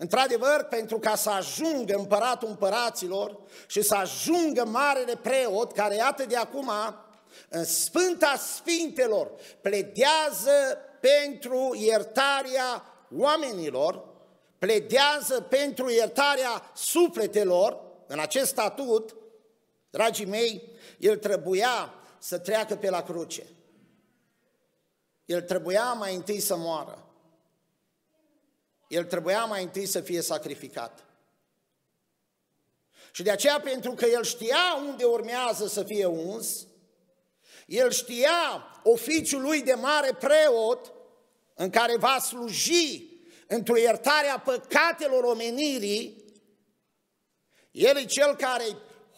Într-adevăr, 0.00 0.66
pentru 0.70 0.98
ca 0.98 1.14
să 1.14 1.30
ajungă 1.30 1.94
împăratul 1.94 2.48
împăraților 2.48 3.40
și 3.66 3.82
să 3.82 3.94
ajungă 3.94 4.64
marele 4.64 5.16
preot, 5.16 5.72
care 5.72 5.94
iată 5.94 6.24
de 6.24 6.36
acum 6.36 6.70
în 7.48 7.64
Sfânta 7.64 8.36
Sfintelor 8.36 9.30
pledează 9.60 10.78
pentru 11.00 11.76
iertarea 11.78 12.84
oamenilor, 13.16 14.04
pledează 14.58 15.40
pentru 15.40 15.90
iertarea 15.90 16.70
sufletelor, 16.74 17.80
în 18.06 18.18
acest 18.18 18.48
statut, 18.48 19.16
dragii 19.90 20.26
mei, 20.26 20.72
el 20.98 21.16
trebuia 21.16 21.94
să 22.18 22.38
treacă 22.38 22.76
pe 22.76 22.90
la 22.90 23.02
cruce. 23.02 23.46
El 25.24 25.42
trebuia 25.42 25.92
mai 25.92 26.14
întâi 26.14 26.40
să 26.40 26.56
moară. 26.56 27.07
El 28.88 29.04
trebuia 29.04 29.44
mai 29.44 29.62
întâi 29.62 29.86
să 29.86 30.00
fie 30.00 30.20
sacrificat. 30.20 31.04
Și 33.10 33.22
de 33.22 33.30
aceea, 33.30 33.60
pentru 33.60 33.92
că 33.92 34.06
el 34.06 34.24
știa 34.24 34.82
unde 34.86 35.04
urmează 35.04 35.66
să 35.66 35.82
fie 35.82 36.04
uns, 36.04 36.66
el 37.66 37.90
știa 37.90 38.80
oficiul 38.82 39.40
lui 39.40 39.62
de 39.62 39.74
mare 39.74 40.12
preot 40.12 40.92
în 41.54 41.70
care 41.70 41.96
va 41.96 42.18
sluji 42.18 43.06
într-o 43.46 43.76
iertare 43.76 44.28
a 44.28 44.38
păcatelor 44.38 45.24
omenirii, 45.24 46.24
el 47.70 47.96
e 47.96 48.04
cel 48.04 48.36
care 48.36 48.64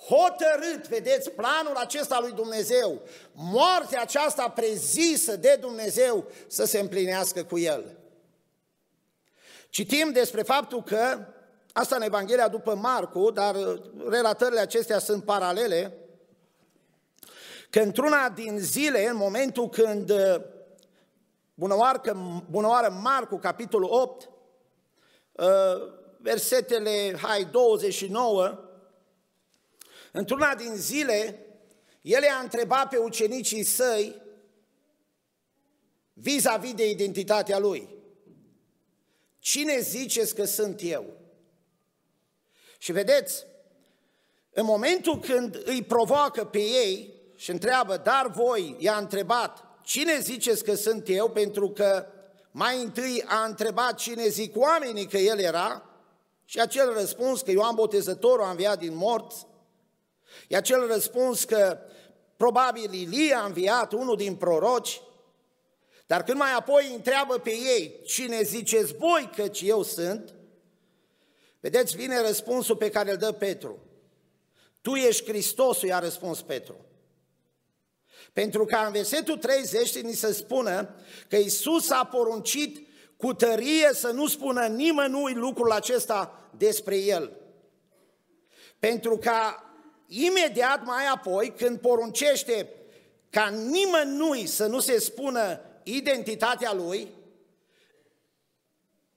hotărât, 0.07 0.89
vedeți, 0.89 1.31
planul 1.31 1.77
acesta 1.77 2.21
lui 2.21 2.33
Dumnezeu, 2.33 3.03
moartea 3.33 4.01
aceasta 4.01 4.51
prezisă 4.51 5.37
de 5.37 5.57
Dumnezeu 5.61 6.31
să 6.47 6.65
se 6.65 6.79
împlinească 6.79 7.45
cu 7.45 7.59
el. 7.59 8.00
Citim 9.71 10.13
despre 10.13 10.43
faptul 10.43 10.83
că, 10.83 11.27
asta 11.73 11.97
în 11.97 12.03
Evanghelia 12.03 12.49
după 12.49 12.75
Marcu, 12.75 13.31
dar 13.31 13.57
relatările 14.09 14.61
acestea 14.61 14.99
sunt 14.99 15.25
paralele, 15.25 15.95
că 17.71 17.81
într-una 17.81 18.29
din 18.29 18.59
zile, 18.59 19.09
în 19.09 19.17
momentul 19.17 19.69
când 19.69 20.13
bunăoară 22.47 22.99
Marcu, 23.03 23.37
capitolul 23.37 23.89
8, 23.93 24.31
versetele, 26.17 27.17
hai, 27.23 27.45
29, 27.45 28.59
într-una 30.13 30.55
din 30.55 30.75
zile, 30.75 31.47
el 32.01 32.23
a 32.39 32.43
întrebat 32.43 32.89
pe 32.89 32.97
ucenicii 32.97 33.63
săi 33.63 34.23
vis-a-vis 36.13 36.75
de 36.75 36.91
identitatea 36.91 37.59
lui. 37.59 37.99
Cine 39.41 39.79
ziceți 39.81 40.35
că 40.35 40.45
sunt 40.45 40.81
eu? 40.83 41.05
Și 42.79 42.93
vedeți, 42.93 43.47
în 44.53 44.65
momentul 44.65 45.19
când 45.19 45.63
îi 45.65 45.83
provoacă 45.83 46.45
pe 46.45 46.59
ei 46.59 47.15
și 47.37 47.51
întreabă, 47.51 47.97
dar 47.97 48.31
voi, 48.31 48.77
i-a 48.79 48.97
întrebat, 48.97 49.65
cine 49.83 50.19
ziceți 50.19 50.65
că 50.65 50.75
sunt 50.75 51.09
eu? 51.09 51.31
Pentru 51.31 51.71
că 51.71 52.07
mai 52.51 52.83
întâi 52.83 53.25
a 53.27 53.45
întrebat 53.45 53.95
cine 53.95 54.29
zic 54.29 54.57
oamenii 54.57 55.07
că 55.07 55.17
el 55.17 55.39
era 55.39 55.85
și 56.45 56.61
acel 56.61 56.93
răspuns 56.93 57.41
că 57.41 57.51
Ioan 57.51 57.75
Botezătorul 57.75 58.45
a 58.45 58.51
înviat 58.51 58.79
din 58.79 58.97
morți, 58.97 59.47
e 60.49 60.57
acel 60.57 60.87
răspuns 60.87 61.45
că 61.45 61.79
probabil 62.37 62.93
Ilie 62.93 63.35
a 63.35 63.45
înviat, 63.45 63.93
unul 63.93 64.17
din 64.17 64.35
proroci, 64.35 65.03
dar 66.11 66.23
când 66.23 66.39
mai 66.39 66.53
apoi 66.53 66.93
întreabă 66.95 67.39
pe 67.39 67.51
ei, 67.51 68.01
cine 68.05 68.43
ziceți 68.43 68.95
voi 68.95 69.31
căci 69.37 69.61
eu 69.61 69.83
sunt, 69.83 70.35
vedeți, 71.61 71.97
vine 71.97 72.21
răspunsul 72.21 72.77
pe 72.77 72.91
care 72.91 73.11
îl 73.11 73.17
dă 73.17 73.33
Petru. 73.33 73.79
Tu 74.81 74.95
ești 74.95 75.31
Hristosul, 75.31 75.89
i-a 75.89 75.99
răspuns 75.99 76.43
Petru. 76.43 76.85
Pentru 78.33 78.65
că 78.65 78.77
în 78.87 78.93
versetul 78.93 79.37
30 79.37 79.99
ni 79.99 80.13
se 80.13 80.33
spună 80.33 80.95
că 81.29 81.37
Isus 81.37 81.91
a 81.91 82.05
poruncit 82.05 82.87
cu 83.17 83.35
tărie 83.35 83.91
să 83.93 84.09
nu 84.09 84.27
spună 84.27 84.67
nimănui 84.67 85.35
lucrul 85.35 85.71
acesta 85.71 86.51
despre 86.57 86.97
el. 86.97 87.37
Pentru 88.79 89.19
ca 89.19 89.73
imediat 90.07 90.85
mai 90.85 91.07
apoi, 91.07 91.55
când 91.57 91.79
poruncește 91.79 92.69
ca 93.31 93.49
nimănui 93.49 94.47
să 94.47 94.67
nu 94.67 94.81
se 94.81 94.99
spună 94.99 95.65
identitatea 95.83 96.73
lui, 96.73 97.09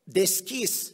deschis, 0.03 0.93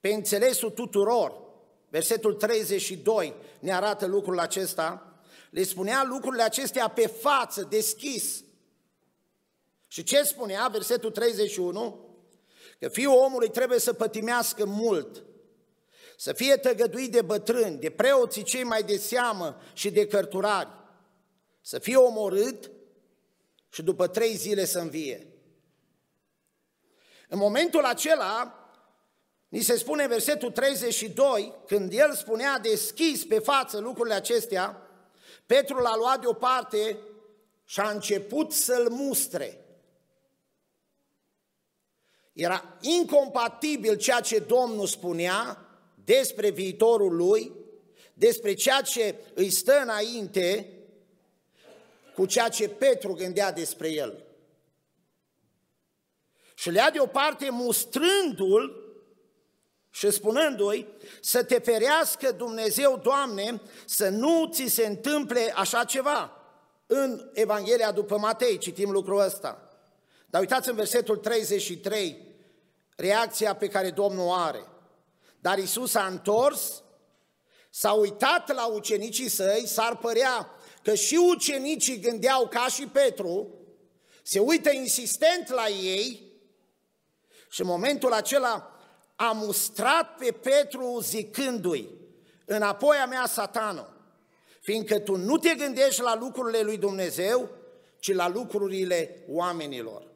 pe 0.00 0.08
înțelesul 0.08 0.70
tuturor, 0.70 1.46
versetul 1.88 2.34
32 2.34 3.34
ne 3.60 3.72
arată 3.74 4.06
lucrul 4.06 4.38
acesta, 4.38 5.18
le 5.50 5.62
spunea 5.62 6.04
lucrurile 6.04 6.42
acestea 6.42 6.88
pe 6.88 7.06
față, 7.06 7.66
deschis. 7.70 8.44
Și 9.86 10.02
ce 10.02 10.22
spunea 10.22 10.68
versetul 10.72 11.10
31? 11.10 12.06
Că 12.78 12.88
fiul 12.88 13.16
omului 13.16 13.50
trebuie 13.50 13.78
să 13.78 13.92
pătimească 13.92 14.64
mult, 14.64 15.24
să 16.16 16.32
fie 16.32 16.56
tăgăduit 16.56 17.12
de 17.12 17.22
bătrâni, 17.22 17.78
de 17.78 17.90
preoții 17.90 18.42
cei 18.42 18.64
mai 18.64 18.82
de 18.82 18.96
seamă 18.96 19.60
și 19.72 19.90
de 19.90 20.06
cărturari, 20.06 20.68
să 21.60 21.78
fie 21.78 21.96
omorât 21.96 22.70
și 23.78 23.84
după 23.84 24.06
trei 24.06 24.34
zile 24.34 24.64
să 24.64 24.78
învie. 24.78 25.26
În 27.28 27.38
momentul 27.38 27.84
acela, 27.84 28.54
ni 29.48 29.60
se 29.60 29.76
spune 29.76 30.02
în 30.02 30.08
versetul 30.08 30.50
32, 30.50 31.54
când 31.66 31.92
el 31.92 32.14
spunea 32.14 32.58
deschis 32.58 33.24
pe 33.24 33.38
față 33.38 33.78
lucrurile 33.78 34.14
acestea, 34.14 34.82
Petru 35.46 35.76
l-a 35.76 35.96
luat 35.96 36.20
deoparte 36.20 36.98
și 37.64 37.80
a 37.80 37.90
început 37.90 38.52
să-l 38.52 38.90
mustre. 38.90 39.66
Era 42.32 42.78
incompatibil 42.80 43.96
ceea 43.96 44.20
ce 44.20 44.38
Domnul 44.38 44.86
spunea 44.86 45.66
despre 46.04 46.50
viitorul 46.50 47.16
lui, 47.16 47.52
despre 48.14 48.54
ceea 48.54 48.80
ce 48.80 49.14
îi 49.34 49.50
stă 49.50 49.80
înainte, 49.82 50.77
cu 52.18 52.26
ceea 52.26 52.48
ce 52.48 52.68
Petru 52.68 53.12
gândea 53.12 53.52
despre 53.52 53.88
el. 53.88 54.24
Și 56.54 56.70
le-a 56.70 56.90
deoparte 56.90 57.50
mustrându-l 57.50 58.92
și 59.90 60.10
spunându-i 60.10 60.86
să 61.20 61.44
te 61.44 61.58
ferească 61.58 62.32
Dumnezeu, 62.32 63.00
Doamne, 63.02 63.60
să 63.86 64.08
nu 64.08 64.48
ți 64.52 64.66
se 64.66 64.86
întâmple 64.86 65.52
așa 65.56 65.84
ceva. 65.84 66.32
În 66.86 67.30
Evanghelia 67.32 67.92
după 67.92 68.18
Matei 68.18 68.58
citim 68.58 68.90
lucrul 68.90 69.20
ăsta. 69.20 69.68
Dar 70.26 70.40
uitați 70.40 70.68
în 70.68 70.74
versetul 70.74 71.16
33, 71.16 72.26
reacția 72.96 73.54
pe 73.54 73.68
care 73.68 73.90
Domnul 73.90 74.32
are. 74.32 74.66
Dar 75.40 75.58
Isus 75.58 75.94
a 75.94 76.06
întors, 76.06 76.82
s-a 77.70 77.92
uitat 77.92 78.54
la 78.54 78.66
ucenicii 78.66 79.28
săi, 79.28 79.66
s-ar 79.66 79.96
părea 79.96 80.57
că 80.88 80.94
și 80.94 81.14
ucenicii 81.14 82.00
gândeau 82.00 82.46
ca 82.46 82.66
și 82.66 82.86
Petru, 82.86 83.54
se 84.22 84.38
uită 84.38 84.70
insistent 84.70 85.48
la 85.48 85.68
ei 85.68 86.22
și 87.50 87.60
în 87.60 87.66
momentul 87.66 88.12
acela 88.12 88.72
a 89.16 89.32
mustrat 89.32 90.16
pe 90.16 90.30
Petru 90.30 90.98
zicându-i, 91.02 91.88
înapoi 92.44 92.96
a 92.96 93.06
mea 93.06 93.26
satană, 93.26 93.88
fiindcă 94.60 94.98
tu 94.98 95.16
nu 95.16 95.36
te 95.36 95.54
gândești 95.54 96.00
la 96.00 96.16
lucrurile 96.16 96.60
lui 96.60 96.76
Dumnezeu, 96.76 97.50
ci 97.98 98.12
la 98.12 98.28
lucrurile 98.28 99.24
oamenilor. 99.28 100.06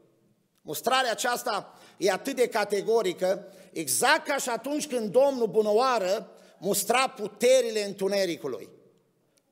Mustrarea 0.63 1.11
aceasta 1.11 1.79
e 1.97 2.11
atât 2.11 2.37
de 2.37 2.49
categorică, 2.49 3.53
exact 3.73 4.27
ca 4.27 4.37
și 4.37 4.49
atunci 4.49 4.87
când 4.87 5.11
Domnul 5.11 5.47
bunăoară 5.47 6.31
mustra 6.59 7.09
puterile 7.09 7.85
întunericului, 7.85 8.69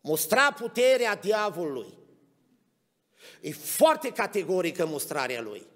mustra 0.01 0.53
puterea 0.53 1.15
diavolului. 1.15 1.99
E 3.41 3.53
foarte 3.53 4.13
categorică 4.13 4.87
mustrarea 4.87 5.41
lui. 5.41 5.67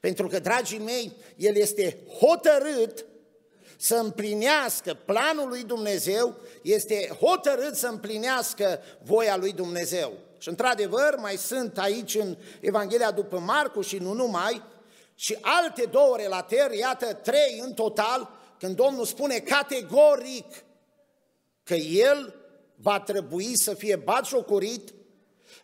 Pentru 0.00 0.26
că, 0.28 0.38
dragii 0.38 0.78
mei, 0.78 1.12
el 1.36 1.56
este 1.56 1.98
hotărât 2.20 3.06
să 3.76 3.94
împlinească 3.94 4.94
planul 4.94 5.48
lui 5.48 5.64
Dumnezeu, 5.64 6.36
este 6.62 7.16
hotărât 7.20 7.76
să 7.76 7.86
împlinească 7.86 8.80
voia 9.02 9.36
lui 9.36 9.52
Dumnezeu. 9.52 10.12
Și 10.38 10.48
într-adevăr, 10.48 11.16
mai 11.16 11.36
sunt 11.36 11.78
aici 11.78 12.14
în 12.14 12.36
Evanghelia 12.60 13.10
după 13.10 13.38
Marcu 13.38 13.80
și 13.80 13.96
nu 13.96 14.12
numai, 14.12 14.62
și 15.14 15.38
alte 15.40 15.84
două 15.90 16.16
relatări, 16.16 16.78
iată 16.78 17.14
trei 17.14 17.60
în 17.62 17.74
total, 17.74 18.30
când 18.58 18.76
Domnul 18.76 19.04
spune 19.04 19.38
categoric 19.38 20.64
că 21.68 21.74
El 21.74 22.34
va 22.74 23.00
trebui 23.00 23.56
să 23.58 23.74
fie 23.74 23.96
batjocorit, 23.96 24.94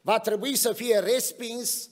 va 0.00 0.18
trebui 0.18 0.56
să 0.56 0.72
fie 0.72 0.98
respins, 0.98 1.88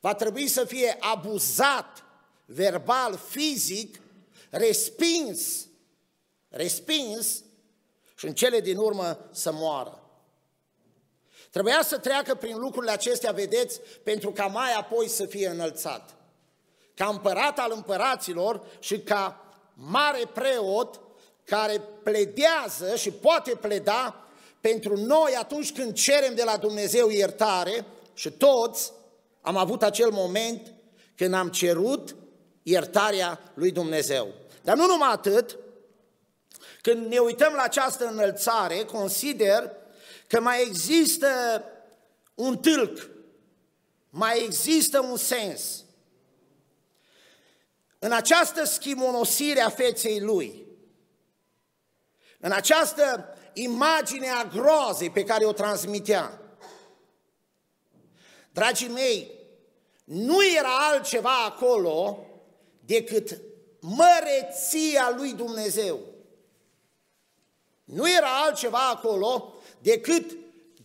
va 0.00 0.14
trebui 0.14 0.48
să 0.48 0.64
fie 0.64 0.96
abuzat 1.00 2.04
verbal, 2.44 3.16
fizic, 3.16 4.00
respins, 4.50 5.66
respins 6.48 7.42
și 8.16 8.26
în 8.26 8.34
cele 8.34 8.60
din 8.60 8.76
urmă 8.76 9.28
să 9.32 9.52
moară. 9.52 10.00
Trebuia 11.50 11.82
să 11.82 11.98
treacă 11.98 12.34
prin 12.34 12.58
lucrurile 12.58 12.92
acestea, 12.92 13.32
vedeți, 13.32 13.80
pentru 14.02 14.32
ca 14.32 14.46
mai 14.46 14.72
apoi 14.72 15.08
să 15.08 15.24
fie 15.24 15.48
înălțat. 15.48 16.16
Ca 16.94 17.06
împărat 17.06 17.58
al 17.58 17.72
împăraților 17.74 18.66
și 18.78 19.00
ca 19.00 19.50
mare 19.74 20.30
preot 20.32 21.00
care 21.46 21.82
pledează 22.02 22.96
și 22.96 23.10
poate 23.10 23.50
pleda 23.50 24.26
pentru 24.60 24.96
noi 24.96 25.34
atunci 25.38 25.72
când 25.72 25.94
cerem 25.94 26.34
de 26.34 26.42
la 26.44 26.56
Dumnezeu 26.56 27.08
iertare 27.08 27.84
și 28.14 28.30
toți 28.30 28.92
am 29.40 29.56
avut 29.56 29.82
acel 29.82 30.10
moment 30.10 30.72
când 31.16 31.34
am 31.34 31.48
cerut 31.48 32.16
iertarea 32.62 33.52
lui 33.54 33.70
Dumnezeu. 33.70 34.34
Dar 34.62 34.76
nu 34.76 34.86
numai 34.86 35.10
atât, 35.12 35.58
când 36.82 37.06
ne 37.06 37.18
uităm 37.18 37.52
la 37.52 37.62
această 37.62 38.06
înălțare, 38.06 38.84
consider 38.84 39.72
că 40.26 40.40
mai 40.40 40.62
există 40.62 41.28
un 42.34 42.58
tâlc, 42.58 43.10
mai 44.10 44.44
există 44.44 45.00
un 45.00 45.16
sens. 45.16 45.84
În 47.98 48.12
această 48.12 48.64
schimonosire 48.64 49.60
a 49.60 49.68
feței 49.68 50.20
lui, 50.20 50.65
în 52.40 52.52
această 52.52 53.34
imaginea 53.52 54.44
groazei 54.44 55.10
pe 55.10 55.24
care 55.24 55.44
o 55.44 55.52
transmitea. 55.52 56.40
Dragii 58.52 58.88
mei, 58.88 59.30
nu 60.04 60.36
era 60.56 60.90
altceva 60.92 61.44
acolo 61.44 62.26
decât 62.80 63.40
măreția 63.80 65.14
lui 65.16 65.32
Dumnezeu. 65.32 66.00
Nu 67.84 68.10
era 68.10 68.42
altceva 68.44 68.88
acolo 68.88 69.54
decât 69.78 70.36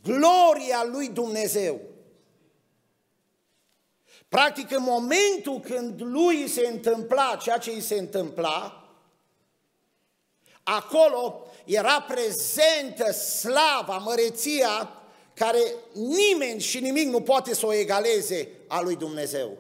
gloria 0.04 0.84
lui 0.84 1.10
Dumnezeu. 1.10 1.82
Practic, 4.30 4.72
în 4.72 4.84
momentul 4.84 5.60
când 5.60 6.02
lui 6.02 6.48
se 6.48 6.68
întâmpla 6.68 7.38
ceea 7.42 7.58
ce 7.58 7.72
îi 7.72 7.82
se 7.82 7.96
întâmpla, 7.96 8.81
acolo 10.76 11.48
era 11.66 12.02
prezentă 12.02 13.12
slava, 13.12 13.98
măreția, 13.98 15.02
care 15.34 15.74
nimeni 15.94 16.62
și 16.62 16.80
nimic 16.80 17.08
nu 17.08 17.22
poate 17.22 17.54
să 17.54 17.66
o 17.66 17.74
egaleze 17.74 18.50
a 18.68 18.82
lui 18.82 18.96
Dumnezeu. 18.96 19.58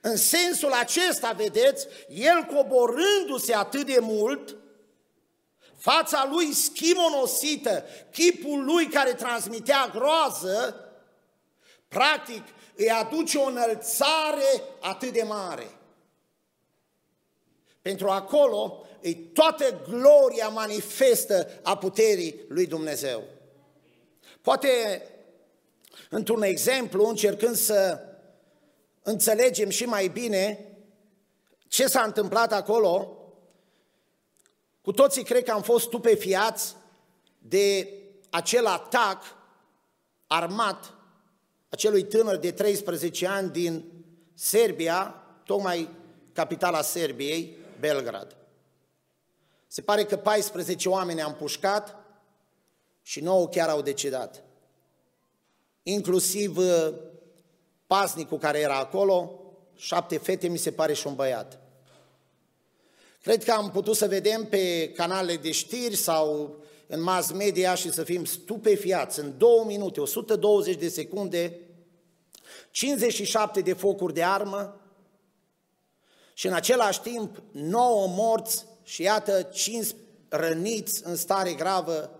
În 0.00 0.16
sensul 0.16 0.72
acesta, 0.72 1.32
vedeți, 1.32 1.86
el 2.08 2.42
coborându-se 2.42 3.54
atât 3.54 3.86
de 3.86 3.98
mult, 4.00 4.56
fața 5.76 6.28
lui 6.30 6.52
schimonosită, 6.52 7.84
chipul 8.12 8.64
lui 8.64 8.86
care 8.86 9.12
transmitea 9.12 9.90
groază, 9.94 10.84
practic 11.88 12.42
îi 12.76 12.90
aduce 12.90 13.38
o 13.38 13.46
înălțare 13.46 14.62
atât 14.80 15.12
de 15.12 15.22
mare. 15.22 15.77
Pentru 17.88 18.08
acolo 18.08 18.86
îi 19.00 19.14
toată 19.14 19.84
gloria 19.88 20.48
manifestă 20.48 21.48
a 21.62 21.76
puterii 21.76 22.44
lui 22.48 22.66
Dumnezeu. 22.66 23.22
Poate, 24.40 25.02
într-un 26.10 26.42
exemplu, 26.42 27.06
încercând 27.06 27.56
să 27.56 28.00
înțelegem 29.02 29.68
și 29.68 29.84
mai 29.84 30.08
bine 30.08 30.76
ce 31.68 31.86
s-a 31.86 32.02
întâmplat 32.02 32.52
acolo, 32.52 33.16
cu 34.80 34.92
toții 34.92 35.24
cred 35.24 35.44
că 35.44 35.50
am 35.50 35.62
fost 35.62 35.84
stupefiați 35.84 36.76
de 37.38 37.92
acel 38.30 38.66
atac 38.66 39.22
armat 40.26 40.94
acelui 41.68 42.04
tânăr 42.04 42.36
de 42.36 42.50
13 42.50 43.26
ani 43.26 43.50
din 43.50 43.84
Serbia, 44.34 45.14
tocmai 45.44 45.88
capitala 46.32 46.82
Serbiei, 46.82 47.56
Belgrad. 47.80 48.36
Se 49.66 49.82
pare 49.82 50.04
că 50.04 50.16
14 50.16 50.88
oameni 50.88 51.22
am 51.22 51.34
pușcat 51.34 51.96
și 53.02 53.20
9 53.20 53.48
chiar 53.48 53.68
au 53.68 53.82
decedat. 53.82 54.42
Inclusiv 55.82 56.56
uh, 56.56 56.94
pasnicul 57.86 58.38
care 58.38 58.58
era 58.58 58.78
acolo, 58.78 59.42
șapte 59.76 60.18
fete, 60.18 60.48
mi 60.48 60.58
se 60.58 60.72
pare 60.72 60.92
și 60.92 61.06
un 61.06 61.14
băiat. 61.14 61.60
Cred 63.22 63.44
că 63.44 63.52
am 63.52 63.70
putut 63.70 63.96
să 63.96 64.06
vedem 64.06 64.44
pe 64.44 64.92
canale 64.92 65.36
de 65.36 65.50
știri 65.50 65.96
sau 65.96 66.56
în 66.86 67.02
mass 67.02 67.32
media 67.32 67.74
și 67.74 67.92
să 67.92 68.04
fim 68.04 68.24
stupefiați. 68.24 69.18
În 69.18 69.38
două 69.38 69.64
minute, 69.64 70.00
120 70.00 70.76
de 70.76 70.88
secunde, 70.88 71.60
57 72.70 73.60
de 73.60 73.72
focuri 73.72 74.14
de 74.14 74.22
armă 74.22 74.80
și 76.38 76.46
în 76.46 76.52
același 76.52 77.00
timp 77.00 77.42
9 77.52 78.06
morți 78.08 78.64
și 78.82 79.02
iată 79.02 79.42
5 79.42 79.86
răniți 80.28 81.02
în 81.04 81.16
stare 81.16 81.52
gravă. 81.52 82.10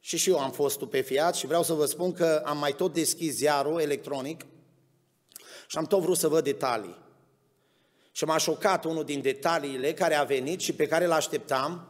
Și 0.00 0.16
și 0.16 0.30
eu 0.30 0.38
am 0.38 0.50
fost 0.50 0.74
stupefiat 0.74 1.34
și 1.34 1.46
vreau 1.46 1.62
să 1.62 1.72
vă 1.72 1.84
spun 1.84 2.12
că 2.12 2.42
am 2.44 2.58
mai 2.58 2.72
tot 2.72 2.92
deschis 2.92 3.34
ziarul 3.34 3.80
electronic 3.80 4.46
și 5.66 5.78
am 5.78 5.84
tot 5.84 6.00
vrut 6.00 6.16
să 6.16 6.28
văd 6.28 6.44
detalii. 6.44 6.98
Și 8.12 8.24
m-a 8.24 8.38
șocat 8.38 8.84
unul 8.84 9.04
din 9.04 9.22
detaliile 9.22 9.92
care 9.92 10.14
a 10.14 10.24
venit 10.24 10.60
și 10.60 10.72
pe 10.72 10.86
care 10.86 11.04
îl 11.04 11.12
așteptam 11.12 11.88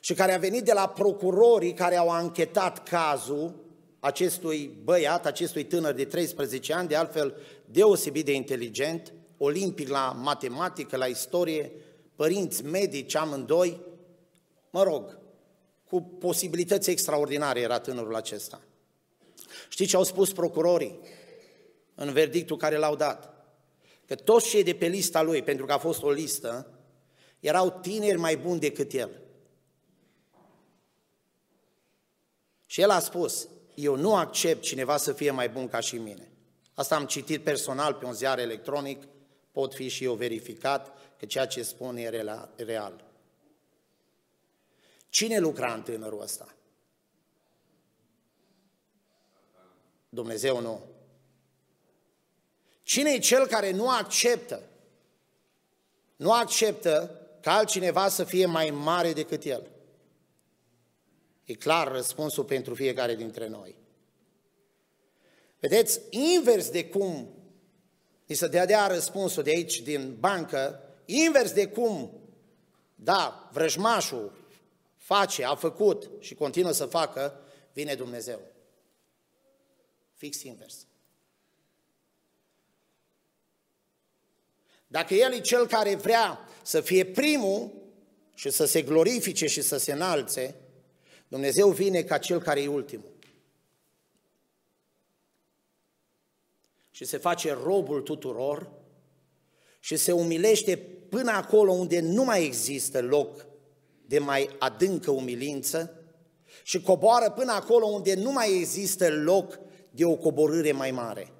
și 0.00 0.14
care 0.14 0.34
a 0.34 0.38
venit 0.38 0.64
de 0.64 0.72
la 0.72 0.88
procurorii 0.88 1.74
care 1.74 1.96
au 1.96 2.08
anchetat 2.08 2.88
cazul 2.88 3.54
acestui 4.00 4.80
băiat, 4.84 5.26
acestui 5.26 5.64
tânăr 5.64 5.92
de 5.92 6.04
13 6.04 6.74
ani, 6.74 6.88
de 6.88 6.96
altfel 6.96 7.36
deosebit 7.64 8.24
de 8.24 8.32
inteligent, 8.32 9.12
olimpic 9.42 9.88
la 9.88 10.12
matematică, 10.12 10.96
la 10.96 11.06
istorie, 11.06 11.72
părinți 12.14 12.64
medici 12.64 13.14
amândoi, 13.14 13.80
mă 14.70 14.82
rog, 14.82 15.18
cu 15.84 16.02
posibilități 16.02 16.90
extraordinare 16.90 17.60
era 17.60 17.80
tânărul 17.80 18.14
acesta. 18.14 18.60
Știți 19.68 19.90
ce 19.90 19.96
au 19.96 20.02
spus 20.02 20.32
procurorii 20.32 21.00
în 21.94 22.12
verdictul 22.12 22.56
care 22.56 22.76
l-au 22.76 22.96
dat? 22.96 23.46
Că 24.06 24.14
toți 24.14 24.48
cei 24.48 24.62
de 24.62 24.74
pe 24.74 24.86
lista 24.86 25.22
lui, 25.22 25.42
pentru 25.42 25.66
că 25.66 25.72
a 25.72 25.78
fost 25.78 26.02
o 26.02 26.10
listă, 26.10 26.78
erau 27.40 27.70
tineri 27.70 28.18
mai 28.18 28.36
buni 28.36 28.60
decât 28.60 28.92
el. 28.92 29.22
Și 32.66 32.80
el 32.80 32.90
a 32.90 32.98
spus, 32.98 33.48
eu 33.74 33.96
nu 33.96 34.14
accept 34.14 34.62
cineva 34.62 34.96
să 34.96 35.12
fie 35.12 35.30
mai 35.30 35.48
bun 35.48 35.68
ca 35.68 35.80
și 35.80 35.96
mine. 35.96 36.32
Asta 36.74 36.96
am 36.96 37.06
citit 37.06 37.44
personal 37.44 37.94
pe 37.94 38.04
un 38.04 38.12
ziar 38.12 38.38
electronic, 38.38 39.02
pot 39.52 39.74
fi 39.74 39.88
și 39.88 40.04
eu 40.04 40.14
verificat 40.14 40.98
că 41.18 41.26
ceea 41.26 41.46
ce 41.46 41.62
spun 41.62 41.96
e 41.96 42.08
real. 42.56 43.04
Cine 45.08 45.38
lucra 45.38 45.74
în 45.74 45.82
tânărul 45.82 46.22
ăsta? 46.22 46.54
Dumnezeu 50.08 50.60
nu. 50.60 50.80
Cine 52.82 53.10
e 53.10 53.18
cel 53.18 53.46
care 53.46 53.70
nu 53.70 53.90
acceptă? 53.90 54.62
Nu 56.16 56.32
acceptă 56.32 57.20
ca 57.40 57.52
altcineva 57.52 58.08
să 58.08 58.24
fie 58.24 58.46
mai 58.46 58.70
mare 58.70 59.12
decât 59.12 59.44
el. 59.44 59.70
E 61.44 61.54
clar 61.54 61.88
răspunsul 61.88 62.44
pentru 62.44 62.74
fiecare 62.74 63.14
dintre 63.14 63.46
noi. 63.46 63.76
Vedeți, 65.58 66.00
invers 66.10 66.70
de 66.70 66.86
cum 66.86 67.39
îi 68.30 68.36
să 68.36 68.48
dea, 68.48 68.66
dea 68.66 68.86
răspunsul 68.86 69.42
de 69.42 69.50
aici, 69.50 69.80
din 69.80 70.16
bancă, 70.18 70.82
invers 71.04 71.52
de 71.52 71.66
cum, 71.66 72.12
da, 72.94 73.50
vrăjmașul 73.52 74.32
face, 74.96 75.44
a 75.44 75.54
făcut 75.54 76.10
și 76.20 76.34
continuă 76.34 76.72
să 76.72 76.86
facă, 76.86 77.40
vine 77.72 77.94
Dumnezeu. 77.94 78.40
Fix 80.14 80.42
invers. 80.42 80.86
Dacă 84.86 85.14
El 85.14 85.32
e 85.32 85.40
Cel 85.40 85.66
care 85.66 85.94
vrea 85.94 86.48
să 86.62 86.80
fie 86.80 87.04
primul 87.04 87.72
și 88.34 88.50
să 88.50 88.64
se 88.64 88.82
glorifice 88.82 89.46
și 89.46 89.62
să 89.62 89.76
se 89.76 89.92
înalțe, 89.92 90.54
Dumnezeu 91.28 91.70
vine 91.70 92.02
ca 92.02 92.18
Cel 92.18 92.42
care 92.42 92.62
e 92.62 92.68
ultimul. 92.68 93.10
Și 97.00 97.06
se 97.06 97.16
face 97.16 97.52
robul 97.62 98.02
tuturor 98.02 98.70
și 99.78 99.96
se 99.96 100.12
umilește 100.12 100.76
până 101.08 101.30
acolo 101.30 101.72
unde 101.72 102.00
nu 102.00 102.24
mai 102.24 102.44
există 102.44 103.02
loc 103.02 103.46
de 104.06 104.18
mai 104.18 104.50
adâncă 104.58 105.10
umilință 105.10 105.94
și 106.62 106.82
coboară 106.82 107.30
până 107.30 107.52
acolo 107.52 107.86
unde 107.86 108.14
nu 108.14 108.32
mai 108.32 108.58
există 108.58 109.08
loc 109.08 109.58
de 109.90 110.04
o 110.04 110.16
coborâre 110.16 110.72
mai 110.72 110.90
mare. 110.90 111.32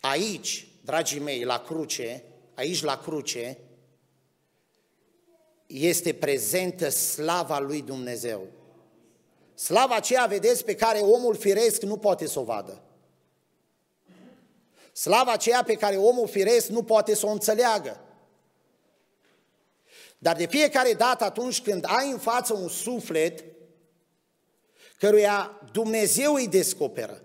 Aici, 0.00 0.68
dragii 0.84 1.20
mei, 1.20 1.44
la 1.44 1.58
cruce, 1.58 2.24
aici 2.54 2.82
la 2.82 2.98
cruce, 2.98 3.58
este 5.66 6.14
prezentă 6.14 6.88
slava 6.88 7.58
lui 7.58 7.82
Dumnezeu. 7.82 8.48
Slava 9.56 9.94
aceea, 9.94 10.26
vedeți, 10.26 10.64
pe 10.64 10.74
care 10.74 10.98
omul 10.98 11.36
firesc 11.36 11.82
nu 11.82 11.96
poate 11.96 12.26
să 12.26 12.38
o 12.38 12.42
vadă. 12.42 12.82
Slava 14.92 15.32
aceea 15.32 15.62
pe 15.62 15.74
care 15.74 15.96
omul 15.96 16.28
firesc 16.28 16.68
nu 16.68 16.82
poate 16.82 17.14
să 17.14 17.26
o 17.26 17.30
înțeleagă. 17.30 18.00
Dar 20.18 20.36
de 20.36 20.46
fiecare 20.46 20.92
dată 20.92 21.24
atunci 21.24 21.62
când 21.62 21.84
ai 21.88 22.10
în 22.10 22.18
față 22.18 22.54
un 22.54 22.68
suflet 22.68 23.44
căruia 24.98 25.60
Dumnezeu 25.72 26.34
îi 26.34 26.48
descoperă, 26.48 27.22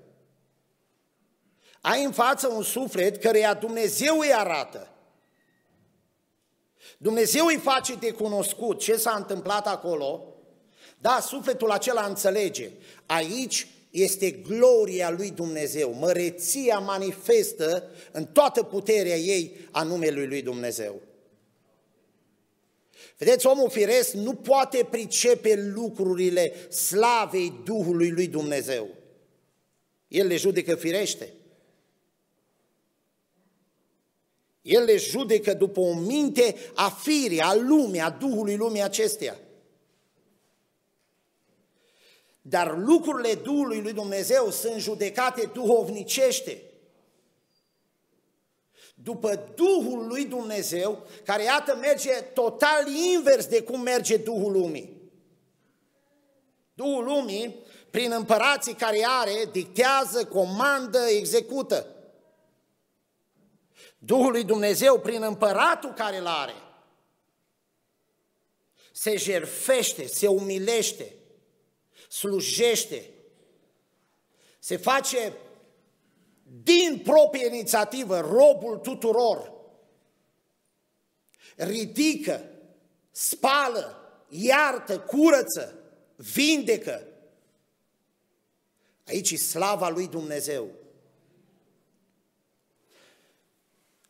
ai 1.82 2.04
în 2.04 2.12
față 2.12 2.48
un 2.48 2.64
suflet 2.64 3.18
căruia 3.18 3.54
Dumnezeu 3.54 4.20
îi 4.20 4.34
arată, 4.34 4.90
Dumnezeu 6.98 7.46
îi 7.46 7.58
face 7.58 7.96
de 7.96 8.12
cunoscut 8.12 8.80
ce 8.80 8.98
s-a 8.98 9.16
întâmplat 9.16 9.68
acolo, 9.68 10.31
da, 11.02 11.20
sufletul 11.20 11.72
acela 11.72 12.06
înțelege. 12.06 12.70
Aici 13.06 13.68
este 13.90 14.32
gloria 14.32 15.10
lui 15.10 15.32
Dumnezeu, 15.32 15.94
măreția 15.94 16.80
manifestă 16.80 17.90
în 18.12 18.26
toată 18.26 18.64
puterea 18.64 19.18
ei 19.18 19.56
a 19.72 19.84
numelui 19.84 20.28
lui 20.28 20.42
Dumnezeu. 20.42 21.02
Vedeți, 23.18 23.48
omul 23.48 23.70
firesc 23.70 24.14
nu 24.14 24.34
poate 24.34 24.88
pricepe 24.90 25.72
lucrurile 25.74 26.54
slavei 26.70 27.62
Duhului 27.64 28.10
lui 28.10 28.28
Dumnezeu. 28.28 28.88
El 30.08 30.28
le 30.28 30.36
judecă 30.36 30.76
firește. 30.76 31.34
El 34.62 34.84
le 34.84 34.98
judecă 34.98 35.54
după 35.54 35.80
o 35.80 35.94
minte 35.94 36.56
a 36.74 36.90
firii, 36.90 37.40
a 37.40 37.54
lumii, 37.54 38.00
a 38.00 38.10
Duhului 38.10 38.56
lumii 38.56 38.82
acesteia. 38.82 39.40
Dar 42.42 42.78
lucrurile 42.78 43.36
Duhului 43.36 43.82
lui 43.82 43.94
Dumnezeu 43.94 44.50
sunt 44.50 44.80
judecate 44.80 45.50
duhovnicește. 45.54 46.62
După 48.96 49.52
Duhul 49.56 50.08
lui 50.08 50.26
Dumnezeu, 50.26 51.08
care 51.26 51.44
iată 51.44 51.76
merge 51.76 52.12
total 52.12 52.88
invers 52.88 53.46
de 53.46 53.64
cum 53.64 53.82
merge 53.82 54.18
Duhul 54.18 54.52
lumii. 54.52 55.02
Duhul 56.74 57.04
lumii, 57.04 57.56
prin 57.90 58.12
împărații 58.12 58.74
care 58.74 59.06
are, 59.08 59.50
dictează, 59.52 60.26
comandă, 60.26 61.00
execută. 61.00 61.96
Duhul 63.98 64.32
lui 64.32 64.44
Dumnezeu, 64.44 65.00
prin 65.00 65.22
împăratul 65.22 65.94
care 65.94 66.18
îl 66.18 66.26
are, 66.26 66.54
se 68.92 69.18
jerfește, 69.18 70.08
se 70.08 70.28
umilește, 70.28 71.16
slujește, 72.12 73.10
se 74.60 74.78
face 74.78 75.34
din 76.64 77.02
proprie 77.04 77.46
inițiativă 77.46 78.20
robul 78.20 78.78
tuturor, 78.78 79.54
ridică, 81.56 82.50
spală, 83.12 83.96
iartă, 84.30 85.00
curăță, 85.00 85.80
vindecă. 86.16 87.08
Aici 89.08 89.32
e 89.32 89.38
slava 89.38 89.90
lui 89.90 90.08
Dumnezeu. 90.08 90.70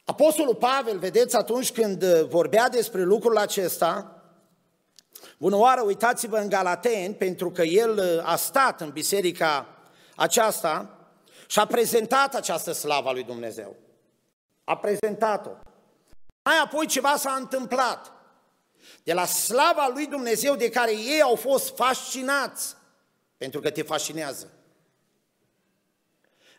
Apostolul 0.03 0.55
Pavel, 0.55 0.99
vedeți, 0.99 1.35
atunci 1.35 1.71
când 1.71 2.05
vorbea 2.05 2.69
despre 2.69 3.03
lucrul 3.03 3.37
acesta, 3.37 4.20
Bună 5.41 5.55
oară, 5.55 5.81
uitați-vă 5.81 6.37
în 6.37 6.49
Galateni, 6.49 7.13
pentru 7.13 7.51
că 7.51 7.61
el 7.61 7.97
uh, 7.97 8.29
a 8.31 8.35
stat 8.35 8.81
în 8.81 8.89
biserica 8.89 9.67
aceasta 10.15 10.97
și 11.47 11.59
a 11.59 11.65
prezentat 11.65 12.35
această 12.35 12.71
slavă 12.71 13.09
a 13.09 13.11
lui 13.11 13.23
Dumnezeu. 13.23 13.75
A 14.63 14.77
prezentat-o. 14.77 15.49
Mai 16.43 16.57
apoi 16.63 16.85
ceva 16.85 17.15
s-a 17.17 17.31
întâmplat. 17.31 18.11
De 19.03 19.13
la 19.13 19.25
slava 19.25 19.89
lui 19.93 20.07
Dumnezeu 20.07 20.55
de 20.55 20.69
care 20.69 20.91
ei 20.91 21.21
au 21.21 21.35
fost 21.35 21.75
fascinați, 21.75 22.75
pentru 23.37 23.59
că 23.59 23.69
te 23.69 23.81
fascinează. 23.81 24.51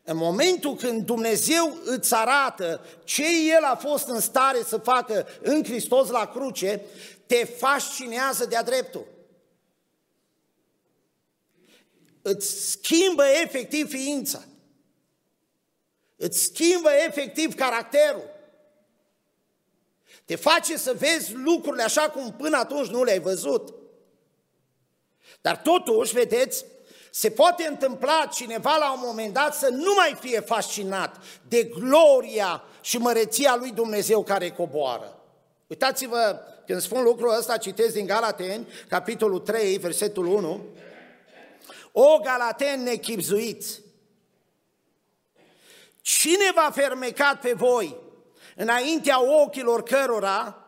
În 0.04 0.16
momentul 0.16 0.74
când 0.74 1.06
Dumnezeu 1.06 1.78
îți 1.84 2.14
arată 2.14 2.84
ce 3.04 3.24
El 3.56 3.62
a 3.62 3.76
fost 3.76 4.08
în 4.08 4.20
stare 4.20 4.62
să 4.62 4.76
facă 4.76 5.26
în 5.40 5.64
Hristos 5.64 6.08
la 6.08 6.26
cruce, 6.26 6.80
te 7.26 7.44
fascinează 7.44 8.46
de-a 8.46 8.62
dreptul. 8.62 9.06
Îți 12.22 12.70
schimbă 12.70 13.24
efectiv 13.42 13.88
ființa. 13.88 14.44
Îți 16.16 16.42
schimbă 16.42 16.90
efectiv 17.06 17.54
caracterul. 17.54 18.30
Te 20.24 20.36
face 20.36 20.76
să 20.76 20.92
vezi 20.92 21.34
lucrurile 21.34 21.82
așa 21.82 22.10
cum 22.10 22.32
până 22.32 22.56
atunci 22.56 22.88
nu 22.88 23.04
le-ai 23.04 23.20
văzut. 23.20 23.74
Dar 25.40 25.56
totuși, 25.56 26.12
vedeți, 26.12 26.64
se 27.14 27.30
poate 27.30 27.66
întâmpla 27.66 28.28
cineva 28.32 28.76
la 28.76 28.92
un 28.92 29.00
moment 29.02 29.32
dat 29.32 29.54
să 29.54 29.68
nu 29.68 29.94
mai 29.96 30.16
fie 30.20 30.40
fascinat 30.40 31.16
de 31.48 31.64
gloria 31.64 32.64
și 32.80 32.98
măreția 32.98 33.56
lui 33.56 33.70
Dumnezeu 33.70 34.22
care 34.22 34.50
coboară. 34.50 35.18
Uitați-vă, 35.66 36.40
când 36.66 36.80
spun 36.80 37.02
lucrul 37.02 37.36
ăsta, 37.38 37.56
citesc 37.56 37.92
din 37.92 38.06
Galateni, 38.06 38.68
capitolul 38.88 39.38
3, 39.38 39.76
versetul 39.76 40.26
1. 40.26 40.64
O 41.92 42.18
Galateni 42.22 42.82
nechipzuiți, 42.82 43.80
cine 46.00 46.52
v-a 46.54 46.70
fermecat 46.70 47.40
pe 47.40 47.52
voi 47.52 47.96
înaintea 48.56 49.42
ochilor 49.42 49.82
cărora 49.82 50.66